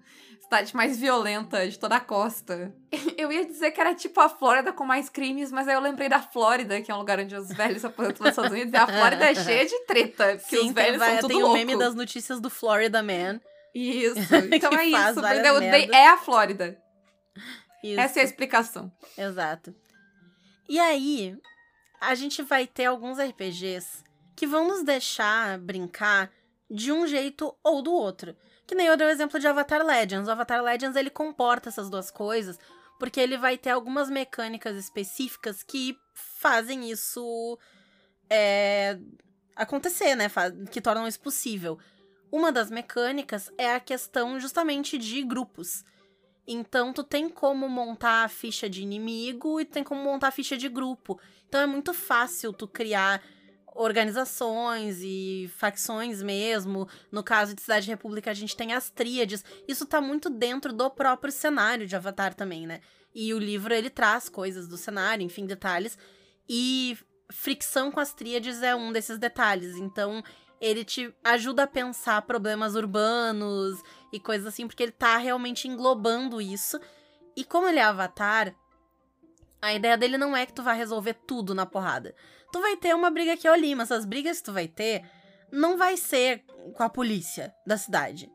Cidade 0.50 0.74
mais 0.74 0.98
violenta 0.98 1.68
de 1.68 1.78
toda 1.78 1.94
a 1.94 2.00
costa. 2.00 2.74
Eu 3.16 3.30
ia 3.30 3.46
dizer 3.46 3.70
que 3.70 3.80
era 3.80 3.94
tipo 3.94 4.20
a 4.20 4.28
Flórida 4.28 4.72
com 4.72 4.84
mais 4.84 5.08
crimes, 5.08 5.52
mas 5.52 5.68
aí 5.68 5.74
eu 5.74 5.80
lembrei 5.80 6.08
da 6.08 6.20
Flórida, 6.20 6.80
que 6.82 6.90
é 6.90 6.94
um 6.94 6.98
lugar 6.98 7.20
onde 7.20 7.36
os 7.36 7.48
velhos 7.52 7.84
aposentam 7.84 8.24
nos 8.24 8.30
Estados 8.30 8.50
Unidos, 8.50 8.72
e 8.72 8.76
a 8.76 8.84
Flórida 8.84 9.30
é 9.30 9.34
cheia 9.36 9.64
de 9.64 9.78
treta, 9.86 10.36
porque 10.38 10.56
Sim, 10.56 10.68
os 10.68 10.72
tem, 10.72 10.72
velhos 10.72 10.98
vai- 10.98 11.10
são 11.12 11.20
tudo 11.20 11.28
tem 11.28 11.36
o 11.36 11.40
louco. 11.46 11.56
meme 11.56 11.78
das 11.78 11.94
notícias 11.94 12.40
do 12.40 12.50
Florida 12.50 13.00
Man. 13.00 13.40
Isso, 13.72 14.18
então 14.52 14.72
é 14.72 14.86
isso, 14.86 15.20
é 15.94 16.08
a 16.08 16.16
Flórida. 16.16 16.76
Isso. 17.84 18.00
Essa 18.00 18.18
é 18.18 18.22
a 18.22 18.24
explicação. 18.24 18.92
Exato. 19.16 19.72
E 20.68 20.80
aí, 20.80 21.36
a 22.00 22.16
gente 22.16 22.42
vai 22.42 22.66
ter 22.66 22.86
alguns 22.86 23.18
RPGs 23.20 24.02
que 24.34 24.48
vão 24.48 24.66
nos 24.66 24.82
deixar 24.82 25.58
brincar 25.58 26.28
de 26.68 26.90
um 26.90 27.06
jeito 27.06 27.54
ou 27.62 27.82
do 27.82 27.92
outro. 27.92 28.34
Que 28.70 28.76
nem 28.76 28.86
eu 28.86 28.96
dei 28.96 29.04
o 29.08 29.10
exemplo 29.10 29.40
de 29.40 29.48
Avatar 29.48 29.84
Legends. 29.84 30.28
O 30.28 30.30
Avatar 30.30 30.62
Legends, 30.62 30.94
ele 30.94 31.10
comporta 31.10 31.68
essas 31.68 31.90
duas 31.90 32.08
coisas, 32.08 32.56
porque 33.00 33.18
ele 33.18 33.36
vai 33.36 33.58
ter 33.58 33.70
algumas 33.70 34.08
mecânicas 34.08 34.76
específicas 34.76 35.64
que 35.64 35.98
fazem 36.14 36.88
isso 36.88 37.58
é, 38.30 38.96
acontecer, 39.56 40.14
né? 40.14 40.30
Que 40.70 40.80
tornam 40.80 41.08
isso 41.08 41.18
possível. 41.18 41.80
Uma 42.30 42.52
das 42.52 42.70
mecânicas 42.70 43.52
é 43.58 43.74
a 43.74 43.80
questão 43.80 44.38
justamente 44.38 44.96
de 44.96 45.20
grupos. 45.24 45.84
Então, 46.46 46.92
tu 46.92 47.02
tem 47.02 47.28
como 47.28 47.68
montar 47.68 48.22
a 48.22 48.28
ficha 48.28 48.70
de 48.70 48.82
inimigo 48.82 49.60
e 49.60 49.64
tem 49.64 49.82
como 49.82 50.00
montar 50.00 50.28
a 50.28 50.30
ficha 50.30 50.56
de 50.56 50.68
grupo. 50.68 51.18
Então, 51.48 51.60
é 51.60 51.66
muito 51.66 51.92
fácil 51.92 52.52
tu 52.52 52.68
criar 52.68 53.20
organizações 53.74 55.00
e 55.02 55.50
facções 55.56 56.22
mesmo. 56.22 56.88
No 57.10 57.22
caso 57.22 57.54
de 57.54 57.62
Cidade 57.62 57.88
República, 57.88 58.30
a 58.30 58.34
gente 58.34 58.56
tem 58.56 58.72
as 58.72 58.90
tríades. 58.90 59.44
Isso 59.66 59.86
tá 59.86 60.00
muito 60.00 60.28
dentro 60.28 60.72
do 60.72 60.90
próprio 60.90 61.32
cenário 61.32 61.86
de 61.86 61.96
Avatar 61.96 62.34
também, 62.34 62.66
né? 62.66 62.80
E 63.14 63.34
o 63.34 63.38
livro, 63.38 63.74
ele 63.74 63.90
traz 63.90 64.28
coisas 64.28 64.68
do 64.68 64.76
cenário, 64.76 65.24
enfim, 65.24 65.46
detalhes. 65.46 65.98
E 66.48 66.96
fricção 67.30 67.90
com 67.90 68.00
as 68.00 68.12
tríades 68.12 68.62
é 68.62 68.74
um 68.74 68.92
desses 68.92 69.18
detalhes. 69.18 69.76
Então, 69.76 70.22
ele 70.60 70.84
te 70.84 71.12
ajuda 71.24 71.62
a 71.62 71.66
pensar 71.66 72.22
problemas 72.22 72.74
urbanos 72.74 73.82
e 74.12 74.20
coisas 74.20 74.46
assim, 74.46 74.66
porque 74.66 74.82
ele 74.82 74.92
tá 74.92 75.16
realmente 75.16 75.66
englobando 75.66 76.40
isso. 76.40 76.78
E 77.36 77.44
como 77.44 77.68
ele 77.68 77.78
é 77.78 77.82
Avatar, 77.82 78.54
a 79.60 79.74
ideia 79.74 79.96
dele 79.96 80.16
não 80.16 80.36
é 80.36 80.46
que 80.46 80.52
tu 80.52 80.62
vai 80.62 80.76
resolver 80.76 81.14
tudo 81.14 81.54
na 81.54 81.66
porrada. 81.66 82.14
Tu 82.52 82.60
vai 82.60 82.76
ter 82.76 82.94
uma 82.94 83.10
briga 83.10 83.34
aqui 83.34 83.46
ou 83.46 83.54
ali, 83.54 83.74
mas 83.74 83.92
as 83.92 84.04
brigas 84.04 84.38
que 84.38 84.44
tu 84.44 84.52
vai 84.52 84.66
ter 84.66 85.04
não 85.52 85.76
vai 85.76 85.96
ser 85.96 86.44
com 86.74 86.82
a 86.82 86.88
polícia 86.88 87.54
da 87.66 87.76
cidade. 87.76 88.30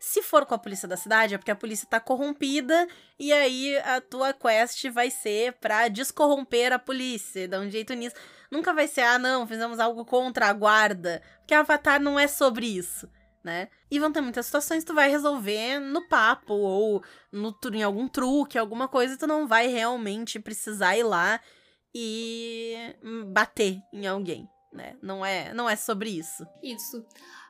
Se 0.00 0.22
for 0.22 0.46
com 0.46 0.54
a 0.54 0.58
polícia 0.58 0.86
da 0.86 0.96
cidade, 0.96 1.34
é 1.34 1.38
porque 1.38 1.50
a 1.50 1.56
polícia 1.56 1.86
tá 1.88 1.98
corrompida 1.98 2.86
e 3.18 3.32
aí 3.32 3.76
a 3.78 4.00
tua 4.00 4.32
quest 4.32 4.88
vai 4.90 5.10
ser 5.10 5.54
pra 5.54 5.88
descorromper 5.88 6.72
a 6.72 6.78
polícia, 6.78 7.48
dar 7.48 7.60
um 7.60 7.70
jeito 7.70 7.94
nisso. 7.94 8.14
Nunca 8.50 8.72
vai 8.72 8.86
ser, 8.86 9.00
ah, 9.02 9.18
não, 9.18 9.46
fizemos 9.46 9.80
algo 9.80 10.04
contra 10.04 10.46
a 10.46 10.52
guarda. 10.52 11.20
Porque 11.38 11.52
Avatar 11.52 12.00
não 12.00 12.18
é 12.18 12.28
sobre 12.28 12.66
isso, 12.66 13.10
né? 13.48 13.68
E 13.90 13.98
vão 13.98 14.12
ter 14.12 14.20
muitas 14.20 14.44
situações 14.44 14.84
que 14.84 14.88
tu 14.88 14.94
vai 14.94 15.08
resolver 15.08 15.78
no 15.78 16.06
papo 16.06 16.52
ou 16.52 17.02
no, 17.32 17.56
em 17.72 17.82
algum 17.82 18.06
truque, 18.06 18.58
alguma 18.58 18.86
coisa, 18.86 19.16
tu 19.16 19.26
não 19.26 19.48
vai 19.48 19.68
realmente 19.68 20.38
precisar 20.38 20.98
ir 20.98 21.02
lá 21.02 21.40
e 21.94 22.76
hum, 23.02 23.32
bater 23.32 23.80
em 23.90 24.06
alguém, 24.06 24.46
né? 24.70 24.98
Não 25.02 25.24
é, 25.24 25.54
não 25.54 25.66
é 25.66 25.76
sobre 25.76 26.10
isso. 26.10 26.46
Isso. 26.62 27.02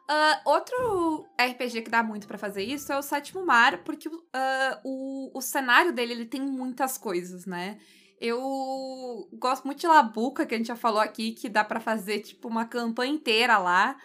Ah, 0.09 0.41
outro 0.45 1.27
RPG 1.37 1.83
que 1.83 1.91
dá 1.91 2.01
muito 2.01 2.29
pra 2.29 2.39
fazer 2.39 2.63
isso 2.63 2.93
é 2.93 2.97
o 2.97 3.03
Sétimo 3.03 3.45
Mar, 3.45 3.83
porque 3.83 4.09
ah, 4.33 4.81
o, 4.85 5.37
o 5.37 5.43
cenário 5.43 5.93
dele 5.93 6.13
ele 6.13 6.27
tem 6.27 6.41
muitas 6.41 6.97
coisas, 6.97 7.45
né? 7.45 7.77
Eu 8.21 9.29
gosto 9.33 9.65
muito 9.65 9.81
de 9.81 9.87
Labuca, 9.89 10.47
que 10.47 10.55
a 10.55 10.59
gente 10.59 10.69
já 10.69 10.77
falou 10.77 11.01
aqui, 11.01 11.33
que 11.33 11.49
dá 11.49 11.65
pra 11.65 11.81
fazer 11.81 12.21
tipo 12.21 12.47
uma 12.47 12.65
campanha 12.65 13.13
inteira 13.13 13.59
lá. 13.59 13.97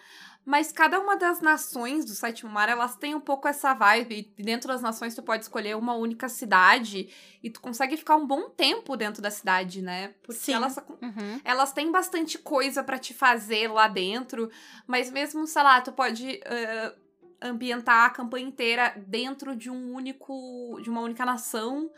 Mas 0.44 0.70
cada 0.70 1.00
uma 1.00 1.16
das 1.16 1.40
nações 1.40 2.04
do 2.04 2.12
Sétimo 2.12 2.50
Mar, 2.50 2.68
elas 2.68 2.96
têm 2.96 3.14
um 3.14 3.20
pouco 3.20 3.48
essa 3.48 3.72
vibe. 3.72 4.32
E 4.36 4.42
dentro 4.42 4.68
das 4.68 4.82
nações, 4.82 5.14
tu 5.14 5.22
pode 5.22 5.42
escolher 5.44 5.76
uma 5.76 5.94
única 5.94 6.28
cidade 6.28 7.08
e 7.42 7.48
tu 7.48 7.60
consegue 7.60 7.96
ficar 7.96 8.16
um 8.16 8.26
bom 8.26 8.50
tempo 8.50 8.96
dentro 8.96 9.22
da 9.22 9.30
cidade, 9.30 9.80
né? 9.80 10.14
Porque 10.22 10.40
Sim. 10.40 10.54
elas 10.54 10.76
Uhum. 11.00 11.40
elas 11.44 11.72
têm 11.72 11.90
bastante 11.90 12.38
coisa 12.38 12.84
pra 12.84 12.98
te 12.98 13.14
fazer 13.14 13.68
lá 13.68 13.88
dentro, 13.88 14.50
mas 14.86 15.10
mesmo, 15.10 15.46
sei 15.46 15.62
lá, 15.62 15.80
tu 15.80 15.92
pode 15.92 16.40
eh, 16.44 16.94
ambientar 17.40 18.06
a 18.06 18.10
campanha 18.10 18.46
inteira 18.46 18.94
dentro 19.06 19.54
de 19.54 19.70
um 19.70 19.94
único, 19.94 20.78
de 20.82 20.90
uma 20.90 21.00
única 21.00 21.24
nação, 21.24 21.90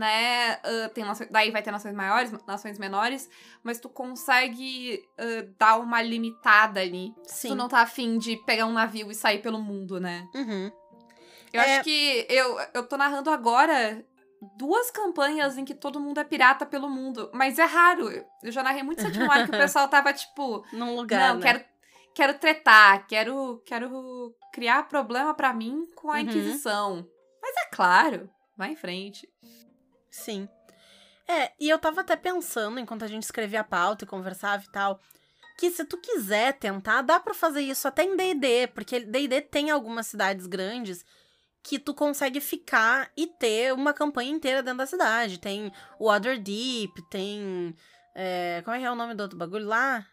né? 0.00 0.58
Ah, 0.64 0.88
tem 0.94 1.04
nações- 1.04 1.28
daí 1.30 1.50
vai 1.50 1.62
ter 1.62 1.70
nações 1.70 1.94
maiores, 1.94 2.32
nações 2.46 2.78
menores, 2.78 3.28
mas 3.62 3.78
tu 3.78 3.88
consegue 3.88 5.04
ah, 5.18 5.46
dar 5.58 5.76
uma 5.78 6.00
limitada 6.02 6.80
ali. 6.80 7.14
Sim. 7.26 7.48
tu 7.50 7.54
não 7.54 7.68
tá 7.68 7.80
afim 7.80 8.18
de 8.18 8.36
pegar 8.44 8.66
um 8.66 8.72
navio 8.72 9.10
e 9.10 9.14
sair 9.14 9.40
pelo 9.42 9.60
mundo, 9.60 10.00
né? 10.00 10.26
Uhum. 10.34 10.72
Eu 11.52 11.60
É. 11.60 11.74
acho 11.76 11.84
que 11.84 12.26
eu, 12.28 12.58
eu 12.74 12.86
tô 12.86 12.96
narrando 12.96 13.28
agora 13.30 14.04
duas 14.56 14.90
campanhas 14.90 15.58
em 15.58 15.64
que 15.64 15.74
todo 15.74 16.00
mundo 16.00 16.18
é 16.18 16.24
pirata 16.24 16.64
pelo 16.64 16.88
mundo. 16.88 17.28
Mas 17.34 17.58
é 17.58 17.64
raro. 17.64 18.08
Eu 18.42 18.50
já 18.52 18.62
narrei 18.62 18.82
muito 18.82 19.02
sétimo 19.02 19.30
ar 19.30 19.44
que 19.44 19.54
o 19.54 19.58
pessoal 19.68 19.86
tava 19.88 20.12
tipo. 20.12 20.64
Num 20.72 20.94
lugar, 20.96 21.34
não, 21.34 21.40
né? 21.40 21.42
quero, 21.46 21.64
quero 22.14 22.38
tretar, 22.38 23.06
quero, 23.06 23.62
quero 23.66 24.34
criar 24.52 24.88
problema 24.88 25.34
pra 25.34 25.52
mim 25.52 25.86
com 25.94 26.10
a 26.10 26.14
Uhum. 26.14 26.20
Inquisição. 26.20 27.06
Mas 27.42 27.54
é 27.66 27.74
claro, 27.74 28.30
vai 28.56 28.70
em 28.72 28.76
frente. 28.76 29.28
Sim. 30.10 30.48
É, 31.28 31.52
e 31.60 31.68
eu 31.68 31.78
tava 31.78 32.00
até 32.00 32.16
pensando, 32.16 32.80
enquanto 32.80 33.04
a 33.04 33.08
gente 33.08 33.22
escrevia 33.22 33.60
a 33.60 33.64
pauta 33.64 34.04
e 34.04 34.08
conversava 34.08 34.64
e 34.64 34.70
tal, 34.72 35.00
que 35.56 35.70
se 35.70 35.84
tu 35.84 35.96
quiser 35.98 36.54
tentar, 36.54 37.02
dá 37.02 37.20
pra 37.20 37.32
fazer 37.34 37.60
isso 37.60 37.86
até 37.86 38.02
em 38.02 38.16
D&D, 38.16 38.66
porque 38.68 39.00
D&D 39.00 39.42
tem 39.42 39.70
algumas 39.70 40.06
cidades 40.08 40.46
grandes 40.46 41.04
que 41.62 41.78
tu 41.78 41.94
consegue 41.94 42.40
ficar 42.40 43.10
e 43.16 43.26
ter 43.26 43.72
uma 43.74 43.92
campanha 43.92 44.30
inteira 44.30 44.62
dentro 44.62 44.78
da 44.78 44.86
cidade. 44.86 45.38
Tem 45.38 45.70
Waterdeep, 46.00 47.02
tem... 47.10 47.76
É, 48.14 48.60
como 48.64 48.74
é 48.76 48.80
que 48.80 48.86
é 48.86 48.90
o 48.90 48.94
nome 48.96 49.14
do 49.14 49.22
outro 49.22 49.38
bagulho 49.38 49.66
lá? 49.66 50.04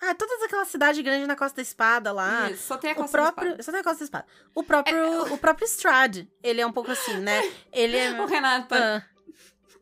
Ah, 0.00 0.14
todas 0.14 0.40
aquelas 0.44 0.68
cidades 0.68 1.02
grandes 1.02 1.26
na 1.26 1.34
Costa 1.34 1.56
da 1.56 1.62
Espada 1.62 2.12
lá. 2.12 2.48
Isso, 2.50 2.68
só 2.68 2.76
tem 2.78 2.90
a 2.90 2.92
O 2.94 2.96
Costa 2.96 3.18
da 3.18 3.24
próprio, 3.24 3.48
Espada. 3.48 3.62
só 3.64 3.72
tem 3.72 3.80
a 3.80 3.84
Costa 3.84 3.98
da 3.98 4.04
Espada. 4.04 4.26
O 4.54 4.62
próprio, 4.62 5.34
o 5.34 5.38
próprio 5.38 5.66
Strad, 5.66 6.26
ele 6.42 6.60
é 6.60 6.66
um 6.66 6.72
pouco 6.72 6.90
assim, 6.92 7.18
né? 7.18 7.40
Ele 7.72 7.96
é... 7.96 8.12
Ô, 8.20 8.24
Renata, 8.26 9.04
Ah, 9.04 9.17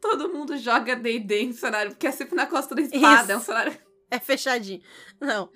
todo 0.06 0.32
mundo 0.32 0.56
joga 0.56 0.96
D&D 0.96 1.42
em 1.42 1.52
cenário, 1.52 1.92
porque 1.92 2.06
é 2.06 2.12
sempre 2.12 2.34
na 2.34 2.46
Costa 2.46 2.74
da 2.74 2.82
Espada, 2.82 3.22
Isso. 3.22 3.32
é 3.32 3.36
um 3.36 3.40
cenário... 3.40 3.78
É 4.08 4.20
fechadinho. 4.20 4.80
Não. 5.20 5.50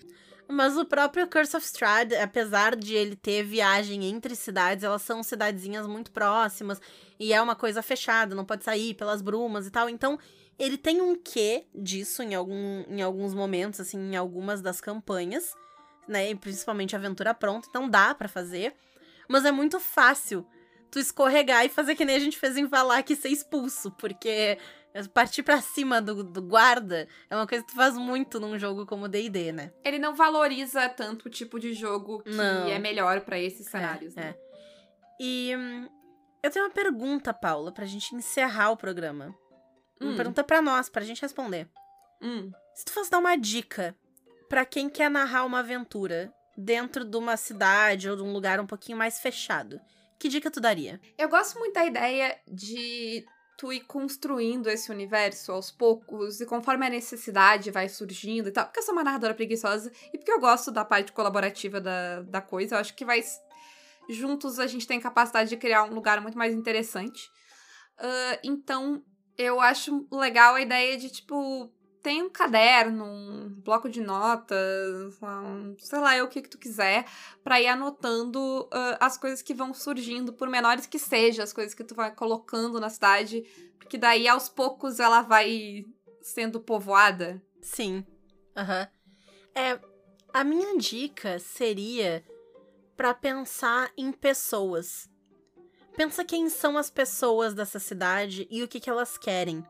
Mas 0.48 0.76
o 0.76 0.84
próprio 0.84 1.28
Curse 1.28 1.56
of 1.56 1.64
Strahd, 1.64 2.12
apesar 2.16 2.74
de 2.74 2.94
ele 2.94 3.14
ter 3.14 3.44
viagem 3.44 4.04
entre 4.06 4.34
cidades, 4.34 4.82
elas 4.82 5.02
são 5.02 5.22
cidadezinhas 5.22 5.86
muito 5.86 6.10
próximas 6.10 6.80
e 7.20 7.32
é 7.32 7.40
uma 7.40 7.54
coisa 7.54 7.80
fechada, 7.80 8.34
não 8.34 8.44
pode 8.44 8.64
sair 8.64 8.94
pelas 8.94 9.22
brumas 9.22 9.68
e 9.68 9.70
tal. 9.70 9.88
Então, 9.88 10.18
ele 10.58 10.76
tem 10.76 11.00
um 11.00 11.14
quê 11.14 11.66
disso 11.72 12.22
em, 12.22 12.34
algum, 12.34 12.84
em 12.88 13.00
alguns 13.00 13.32
momentos, 13.32 13.78
assim, 13.78 13.98
em 13.98 14.16
algumas 14.16 14.60
das 14.60 14.80
campanhas, 14.80 15.54
né? 16.08 16.30
E 16.30 16.34
principalmente 16.34 16.96
Aventura 16.96 17.32
Pronta, 17.32 17.68
então 17.70 17.88
dá 17.88 18.12
pra 18.12 18.28
fazer. 18.28 18.74
Mas 19.28 19.44
é 19.44 19.52
muito 19.52 19.78
fácil 19.78 20.44
tu 20.90 20.98
escorregar 20.98 21.64
e 21.64 21.68
fazer 21.68 21.94
que 21.94 22.04
nem 22.04 22.16
a 22.16 22.20
gente 22.20 22.38
fez 22.38 22.56
em 22.56 22.66
Valak 22.66 23.12
e 23.12 23.16
ser 23.16 23.28
expulso, 23.28 23.90
porque 23.92 24.58
partir 25.14 25.42
pra 25.44 25.60
cima 25.60 26.00
do, 26.02 26.24
do 26.24 26.42
guarda 26.42 27.06
é 27.28 27.36
uma 27.36 27.46
coisa 27.46 27.62
que 27.64 27.70
tu 27.70 27.76
faz 27.76 27.96
muito 27.96 28.40
num 28.40 28.58
jogo 28.58 28.84
como 28.86 29.06
D&D, 29.08 29.52
né? 29.52 29.72
Ele 29.84 29.98
não 29.98 30.14
valoriza 30.16 30.88
tanto 30.88 31.26
o 31.26 31.30
tipo 31.30 31.60
de 31.60 31.72
jogo 31.74 32.22
que 32.24 32.30
Não. 32.30 32.68
é 32.68 32.78
melhor 32.78 33.20
pra 33.20 33.38
esses 33.38 33.66
cenários, 33.68 34.16
é, 34.16 34.20
né? 34.20 34.34
é. 34.36 34.50
E 35.20 35.54
hum, 35.56 35.88
eu 36.42 36.50
tenho 36.50 36.64
uma 36.64 36.70
pergunta, 36.72 37.32
Paula, 37.32 37.70
pra 37.70 37.84
gente 37.86 38.14
encerrar 38.14 38.70
o 38.70 38.76
programa. 38.76 39.34
Uma 40.00 40.12
Hum. 40.12 40.16
pergunta 40.16 40.42
pra 40.42 40.60
nós, 40.62 40.88
pra 40.88 41.02
gente 41.04 41.20
responder. 41.22 41.68
Hum. 42.22 42.50
Se 42.74 42.84
tu 42.86 42.92
fosse 42.92 43.10
dar 43.10 43.18
uma 43.18 43.36
dica 43.36 43.94
pra 44.48 44.64
quem 44.64 44.88
quer 44.88 45.10
narrar 45.10 45.44
uma 45.44 45.60
aventura 45.60 46.32
dentro 46.56 47.04
de 47.04 47.16
uma 47.16 47.36
cidade 47.36 48.08
ou 48.10 48.16
de 48.16 48.22
um 48.22 48.32
lugar 48.32 48.58
um 48.58 48.66
pouquinho 48.66 48.98
mais 48.98 49.20
fechado, 49.20 49.80
que 50.20 50.28
dica 50.28 50.50
tu 50.50 50.60
daria? 50.60 51.00
Eu 51.16 51.30
gosto 51.30 51.58
muito 51.58 51.72
da 51.72 51.86
ideia 51.86 52.38
de 52.46 53.24
tu 53.56 53.72
ir 53.72 53.80
construindo 53.80 54.68
esse 54.68 54.90
universo 54.90 55.50
aos 55.50 55.70
poucos 55.70 56.40
e 56.40 56.46
conforme 56.46 56.86
a 56.86 56.90
necessidade 56.90 57.70
vai 57.70 57.88
surgindo 57.88 58.48
e 58.48 58.52
tal. 58.52 58.66
Porque 58.66 58.80
eu 58.80 58.82
sou 58.82 58.92
uma 58.92 59.02
narradora 59.02 59.34
preguiçosa 59.34 59.90
e 60.12 60.18
porque 60.18 60.30
eu 60.30 60.38
gosto 60.38 60.70
da 60.70 60.84
parte 60.84 61.10
colaborativa 61.12 61.80
da, 61.80 62.20
da 62.22 62.42
coisa. 62.42 62.74
Eu 62.74 62.80
acho 62.80 62.94
que 62.94 63.04
vai. 63.04 63.22
Juntos 64.10 64.58
a 64.58 64.66
gente 64.66 64.86
tem 64.86 65.00
capacidade 65.00 65.48
de 65.48 65.56
criar 65.56 65.84
um 65.84 65.94
lugar 65.94 66.20
muito 66.20 66.36
mais 66.36 66.54
interessante. 66.54 67.30
Ah, 67.98 68.38
então, 68.44 69.02
eu 69.38 69.58
acho 69.58 70.06
legal 70.12 70.54
a 70.54 70.60
ideia 70.60 70.98
de, 70.98 71.10
tipo, 71.10 71.72
tem 72.02 72.22
um 72.22 72.30
caderno, 72.30 73.04
um 73.04 73.49
bloco 73.70 73.88
de 73.88 74.00
notas, 74.00 75.16
um, 75.22 75.76
sei 75.78 76.00
lá, 76.00 76.16
é 76.16 76.22
o 76.24 76.28
que 76.28 76.42
que 76.42 76.48
tu 76.48 76.58
quiser, 76.58 77.06
pra 77.44 77.60
ir 77.60 77.68
anotando 77.68 78.68
ah, 78.72 78.98
as 78.98 79.16
coisas 79.16 79.42
que 79.42 79.54
vão 79.54 79.72
surgindo, 79.72 80.32
por 80.32 80.48
menores 80.48 80.86
que 80.86 80.98
sejam, 80.98 81.44
as 81.44 81.52
coisas 81.52 81.72
que 81.72 81.84
tu 81.84 81.94
vai 81.94 82.12
colocando 82.12 82.80
na 82.80 82.90
cidade, 82.90 83.44
porque 83.78 83.96
daí 83.96 84.26
aos 84.26 84.48
poucos 84.48 84.98
ela 84.98 85.22
vai 85.22 85.84
sendo 86.20 86.60
povoada. 86.60 87.40
Sim. 87.62 88.04
Aham. 88.56 88.88
É, 89.54 89.78
a 90.34 90.42
minha 90.42 90.76
dica 90.76 91.38
seria 91.38 92.24
pra 92.96 93.14
pensar 93.14 93.92
em 93.96 94.10
pessoas. 94.10 95.08
Pensa 95.96 96.24
quem 96.24 96.48
são 96.48 96.76
as 96.76 96.90
pessoas 96.90 97.54
dessa 97.54 97.78
cidade 97.78 98.48
e 98.50 98.64
o 98.64 98.68
que, 98.68 98.80
que 98.80 98.90
elas 98.90 99.16
querem. 99.16 99.64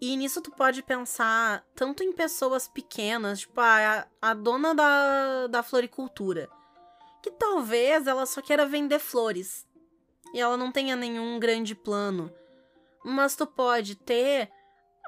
E 0.00 0.16
nisso 0.16 0.40
tu 0.40 0.50
pode 0.50 0.82
pensar 0.82 1.62
tanto 1.74 2.02
em 2.02 2.12
pessoas 2.12 2.66
pequenas, 2.66 3.40
tipo 3.40 3.60
a, 3.60 4.06
a 4.20 4.32
dona 4.32 4.74
da, 4.74 5.46
da 5.46 5.62
floricultura, 5.62 6.48
que 7.22 7.30
talvez 7.30 8.06
ela 8.06 8.24
só 8.24 8.40
queira 8.40 8.64
vender 8.64 8.98
flores 8.98 9.68
e 10.32 10.40
ela 10.40 10.56
não 10.56 10.72
tenha 10.72 10.96
nenhum 10.96 11.38
grande 11.38 11.74
plano. 11.74 12.32
Mas 13.04 13.36
tu 13.36 13.46
pode 13.46 13.94
ter, 13.94 14.50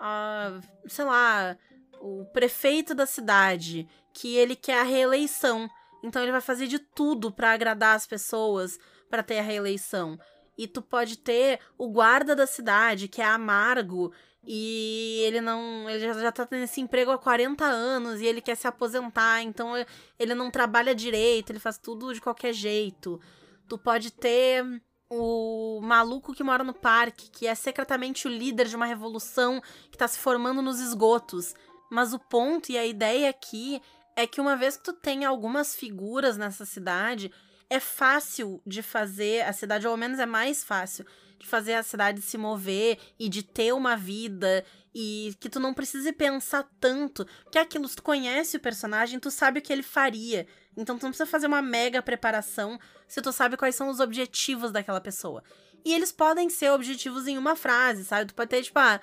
ah, 0.01 0.61
sei 0.87 1.05
lá, 1.05 1.57
o 2.01 2.25
prefeito 2.27 2.95
da 2.95 3.07
cidade, 3.07 3.89
que 4.13 4.37
ele 4.37 4.57
quer 4.57 4.81
a 4.81 4.85
reeleição. 4.85 5.71
Então 6.03 6.21
ele 6.23 6.33
vai 6.33 6.41
fazer 6.41 6.67
de 6.67 6.79
tudo 6.79 7.31
pra 7.31 7.53
agradar 7.53 7.95
as 7.95 8.07
pessoas 8.07 8.79
pra 9.09 9.23
ter 9.23 9.39
a 9.39 9.43
reeleição. 9.43 10.19
E 10.63 10.69
tu 10.69 10.81
pode 10.81 11.19
ter 11.19 11.59
o 11.77 11.89
guarda 11.89 12.37
da 12.37 12.47
cidade, 12.47 13.09
que 13.09 13.21
é 13.21 13.25
amargo, 13.25 14.13
e 14.47 15.25
ele 15.27 15.41
não. 15.41 15.91
Ele 15.91 15.99
já, 15.99 16.13
já 16.13 16.31
tá 16.31 16.47
tendo 16.47 16.63
esse 16.63 16.81
emprego 16.81 17.11
há 17.11 17.19
40 17.19 17.65
anos 17.65 18.21
e 18.21 18.27
ele 18.27 18.41
quer 18.41 18.55
se 18.55 18.69
aposentar, 18.69 19.43
então 19.43 19.73
ele 20.17 20.37
não 20.37 20.53
trabalha 20.53 20.95
direito, 20.95 21.51
ele 21.51 21.59
faz 21.59 21.79
tudo 21.79 22.15
de 22.15 22.21
qualquer 22.21 22.53
jeito. 22.53 23.21
Tu 23.69 23.77
pode 23.77 24.13
ter 24.13 24.65
o 25.11 25.81
maluco 25.83 26.33
que 26.33 26.45
mora 26.45 26.63
no 26.63 26.73
parque, 26.73 27.29
que 27.29 27.49
é 27.49 27.55
secretamente 27.57 28.29
o 28.29 28.31
líder 28.31 28.69
de 28.69 28.77
uma 28.77 28.87
revolução 28.87 29.61
que 29.91 29.99
tá 29.99 30.07
se 30.07 30.21
formando 30.21 30.63
nos 30.63 30.79
esgotos. 30.79 31.57
Mas 31.91 32.15
o 32.15 32.21
ponto 32.21 32.71
e 32.71 32.79
a 32.79 32.87
ideia 32.87 33.31
aqui 33.31 33.83
é 34.15 34.29
que 34.29 34.41
uma 34.41 34.55
vez 34.55 34.77
que 34.77 34.85
tu 34.85 34.93
tem 34.93 35.25
algumas 35.25 35.75
figuras 35.75 36.37
nessa 36.37 36.65
cidade, 36.65 37.33
é 37.73 37.81
fácil 37.81 38.61
de 38.67 38.83
fazer 38.83 39.43
a 39.43 39.53
cidade, 39.53 39.87
ou 39.87 39.93
ao 39.93 39.97
menos 39.97 40.19
é 40.19 40.27
mais 40.27 40.63
fácil 40.63 41.07
de 41.39 41.47
fazer 41.47 41.73
a 41.73 41.83
cidade 41.83 42.21
se 42.21 42.37
mover 42.37 42.99
e 43.19 43.29
de 43.29 43.43
ter 43.43 43.73
uma 43.73 43.97
vida 43.97 44.65
e 44.95 45.35
que 45.41 45.49
tu 45.49 45.59
não 45.59 45.73
precise 45.73 46.13
pensar 46.13 46.69
tanto, 46.79 47.27
porque 47.43 47.57
é 47.57 47.63
aquilo, 47.63 47.89
tu 47.89 48.03
conhece 48.03 48.59
o 48.59 48.61
personagem, 48.61 49.19
tu 49.19 49.31
sabe 49.31 49.59
o 49.59 49.63
que 49.63 49.73
ele 49.73 49.83
faria. 49.83 50.47
Então 50.77 50.99
tu 50.99 51.05
não 51.05 51.11
precisa 51.11 51.27
fazer 51.27 51.47
uma 51.47 51.63
mega 51.63 52.03
preparação 52.03 52.79
se 53.09 53.23
tu 53.23 53.33
sabe 53.33 53.57
quais 53.57 53.75
são 53.75 53.89
os 53.89 54.01
objetivos 54.01 54.71
daquela 54.71 55.01
pessoa. 55.01 55.43
E 55.83 55.95
eles 55.95 56.13
podem 56.13 56.51
ser 56.51 56.71
objetivos 56.71 57.27
em 57.27 57.39
uma 57.39 57.57
frase, 57.57 58.05
sabe? 58.05 58.27
Tu 58.27 58.35
pode 58.35 58.51
ter, 58.51 58.63
tipo, 58.63 58.79
ah, 58.79 59.01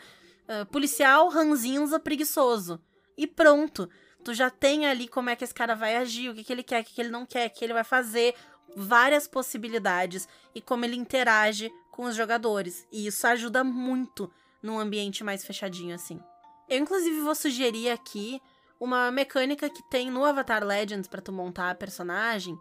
ah, 0.47 0.65
policial 0.65 1.27
ranzinza 1.27 1.99
preguiçoso. 1.99 2.79
E 3.17 3.27
pronto. 3.27 3.89
Tu 4.23 4.34
já 4.34 4.49
tem 4.49 4.86
ali 4.86 5.08
como 5.08 5.29
é 5.29 5.36
que 5.36 5.43
esse 5.43 5.53
cara 5.53 5.75
vai 5.75 5.95
agir, 5.95 6.29
o 6.29 6.36
que, 6.36 6.43
que 6.43 6.51
ele 6.51 6.63
quer, 6.63 6.82
o 6.82 6.86
que, 6.86 6.93
que 6.93 7.01
ele 7.01 7.10
não 7.10 7.25
quer, 7.25 7.47
o 7.47 7.49
que 7.51 7.63
ele 7.63 7.73
vai 7.73 7.86
fazer, 7.86 8.36
várias 8.75 9.27
possibilidades 9.27 10.27
e 10.53 10.62
como 10.62 10.86
ele 10.86 10.95
interage 10.95 11.71
com 11.91 12.03
os 12.03 12.15
jogadores. 12.15 12.88
E 12.91 13.08
isso 13.08 13.25
ajuda 13.27 13.63
muito 13.63 14.32
num 14.62 14.79
ambiente 14.79 15.23
mais 15.23 15.45
fechadinho 15.45 15.95
assim. 15.95 16.19
Eu, 16.67 16.77
inclusive, 16.77 17.21
vou 17.21 17.36
sugerir 17.36 17.89
aqui 17.89 18.41
uma 18.79 19.12
mecânica 19.12 19.69
que 19.69 19.84
tem 19.89 20.10
no 20.10 20.23
Avatar 20.23 20.63
Legends 20.63 21.08
pra 21.08 21.21
tu 21.21 21.32
montar 21.32 21.69
a 21.69 21.75
personagem, 21.75 22.58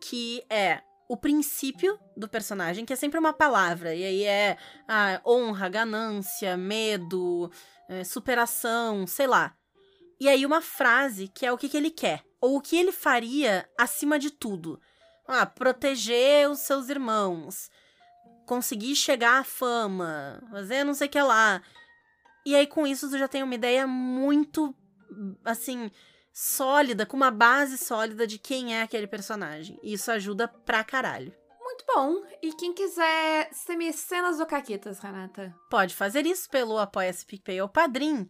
que 0.00 0.42
é 0.48 0.82
o 1.08 1.16
princípio 1.16 1.98
do 2.16 2.28
personagem, 2.28 2.84
que 2.84 2.92
é 2.92 2.96
sempre 2.96 3.18
uma 3.18 3.32
palavra. 3.32 3.94
E 3.94 4.04
aí 4.04 4.24
é 4.24 4.56
ah, 4.86 5.20
honra, 5.26 5.68
ganância, 5.68 6.56
medo, 6.56 7.50
eh, 7.88 8.04
superação, 8.04 9.06
sei 9.06 9.26
lá. 9.26 9.52
E 10.20 10.28
aí 10.28 10.46
uma 10.46 10.60
frase 10.60 11.26
que 11.26 11.44
é 11.44 11.52
o 11.52 11.58
que, 11.58 11.68
que 11.68 11.76
ele 11.76 11.90
quer. 11.90 12.22
Ou 12.40 12.56
o 12.56 12.60
que 12.60 12.76
ele 12.76 12.92
faria 12.92 13.68
acima 13.76 14.18
de 14.18 14.30
tudo. 14.30 14.80
Ah, 15.30 15.46
proteger 15.46 16.50
os 16.50 16.58
seus 16.58 16.88
irmãos. 16.88 17.70
Conseguir 18.46 18.96
chegar 18.96 19.40
à 19.40 19.44
fama. 19.44 20.42
Fazer 20.50 20.82
não 20.82 20.92
sei 20.92 21.06
o 21.06 21.10
que 21.10 21.22
lá. 21.22 21.62
E 22.44 22.56
aí 22.56 22.66
com 22.66 22.86
isso 22.86 23.08
tu 23.08 23.16
já 23.16 23.28
tem 23.28 23.42
uma 23.42 23.54
ideia 23.54 23.86
muito, 23.86 24.74
assim, 25.44 25.90
sólida, 26.32 27.06
com 27.06 27.16
uma 27.16 27.30
base 27.30 27.78
sólida 27.78 28.26
de 28.26 28.38
quem 28.38 28.74
é 28.74 28.82
aquele 28.82 29.06
personagem. 29.06 29.78
E 29.82 29.92
isso 29.92 30.10
ajuda 30.10 30.48
pra 30.48 30.82
caralho. 30.82 31.32
Muito 31.60 31.84
bom. 31.86 32.24
E 32.42 32.52
quem 32.54 32.74
quiser 32.74 33.50
ser 33.52 33.76
mecenas 33.76 34.38
do 34.38 34.46
Caquitas, 34.46 34.98
Renata? 34.98 35.54
Pode 35.70 35.94
fazer 35.94 36.26
isso 36.26 36.50
pelo 36.50 36.76
Apoia-se 36.76 37.24
PicPay 37.24 37.60
ou 37.60 37.68
Padrim 37.68 38.28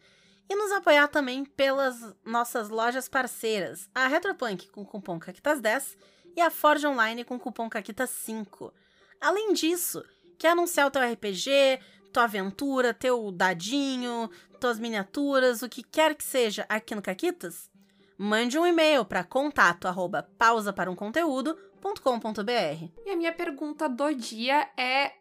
e 0.51 0.57
nos 0.57 0.73
apoiar 0.73 1.09
também 1.09 1.45
pelas 1.45 1.97
nossas 2.25 2.69
lojas 2.69 3.09
parceiras, 3.09 3.89
a 3.95 4.09
Retropunk 4.09 4.69
com 4.69 4.85
cupom 4.85 5.19
CAQUITAS10 5.19 5.97
e 6.37 6.41
a 6.41 6.51
Forge 6.51 6.87
Online 6.87 7.25
com 7.25 7.39
cupom 7.39 7.69
CAQUITAS5. 7.69 8.73
Além 9.21 9.53
disso, 9.53 10.03
quer 10.39 10.51
anunciar 10.51 10.87
o 10.87 10.91
teu 10.91 11.03
RPG, 11.03 11.81
tua 12.13 12.25
aventura, 12.25 12.95
teu 12.95 13.31
dadinho, 13.31 14.31
tuas 14.61 14.79
miniaturas, 14.79 15.63
o 15.63 15.69
que 15.69 15.83
quer 15.83 16.15
que 16.15 16.25
seja 16.25 16.67
aqui 16.69 16.95
no 16.95 17.03
Caquitas? 17.03 17.71
Mande 18.17 18.59
um 18.59 18.67
e-mail 18.67 19.05
para 19.05 19.25
contato 19.25 19.89
arroba 19.89 20.23
pausa 20.37 20.73
para 20.73 20.91
um 20.91 20.95
conteúdo.com.br. 20.95 22.89
E 23.07 23.11
a 23.11 23.17
minha 23.17 23.33
pergunta 23.33 23.89
do 23.89 24.15
dia 24.15 24.69
é: 24.77 25.13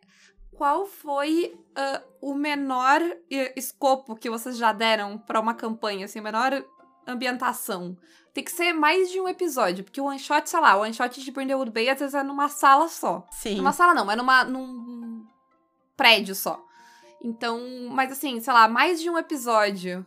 qual 0.52 0.86
foi 0.86 1.58
ah, 1.76 2.02
o 2.20 2.34
menor 2.34 3.02
eh, 3.32 3.54
escopo 3.56 4.18
que 4.18 4.30
vocês 4.30 4.58
já 4.58 4.74
deram 4.74 5.18
pra 5.18 5.40
uma 5.40 5.54
campanha? 5.54 6.04
Assim, 6.04 6.20
o 6.20 6.24
menor 6.24 6.62
ambientação. 7.08 7.98
Tem 8.34 8.44
que 8.44 8.52
ser 8.52 8.74
mais 8.74 9.10
de 9.10 9.20
um 9.20 9.28
episódio, 9.28 9.84
porque 9.84 10.00
o 10.00 10.06
one 10.06 10.20
shot, 10.20 10.50
sei 10.50 10.60
lá, 10.60 10.76
o 10.76 10.82
one 10.82 10.94
shot 10.94 11.20
de 11.20 11.32
Brindlewood 11.32 11.72
Bay 11.72 11.90
às 11.90 12.00
vezes 12.00 12.14
é 12.14 12.24
numa 12.24 12.48
sala 12.48 12.88
só. 12.88 13.28
Sim. 13.32 13.56
Numa 13.56 13.74
sala 13.74 13.94
não, 13.94 14.10
é 14.10 14.16
numa, 14.16 14.44
num 14.44 15.26
prédio 15.98 16.36
só. 16.36 16.64
Então, 17.22 17.60
mas 17.90 18.12
assim, 18.12 18.40
sei 18.40 18.54
lá, 18.54 18.68
mais 18.68 19.02
de 19.02 19.10
um 19.10 19.18
episódio. 19.18 20.06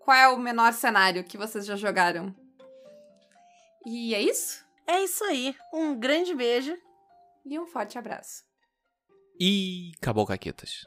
Qual 0.00 0.16
é 0.16 0.28
o 0.28 0.38
menor 0.38 0.72
cenário 0.72 1.22
que 1.22 1.38
vocês 1.38 1.64
já 1.66 1.76
jogaram? 1.76 2.34
E 3.86 4.14
é 4.14 4.20
isso? 4.20 4.64
É 4.86 5.02
isso 5.04 5.22
aí. 5.24 5.54
Um 5.72 5.98
grande 5.98 6.34
beijo. 6.34 6.76
E 7.44 7.58
um 7.58 7.66
forte 7.66 7.98
abraço. 7.98 8.42
E 9.38 9.92
acabou, 9.96 10.26
Caquetas. 10.26 10.84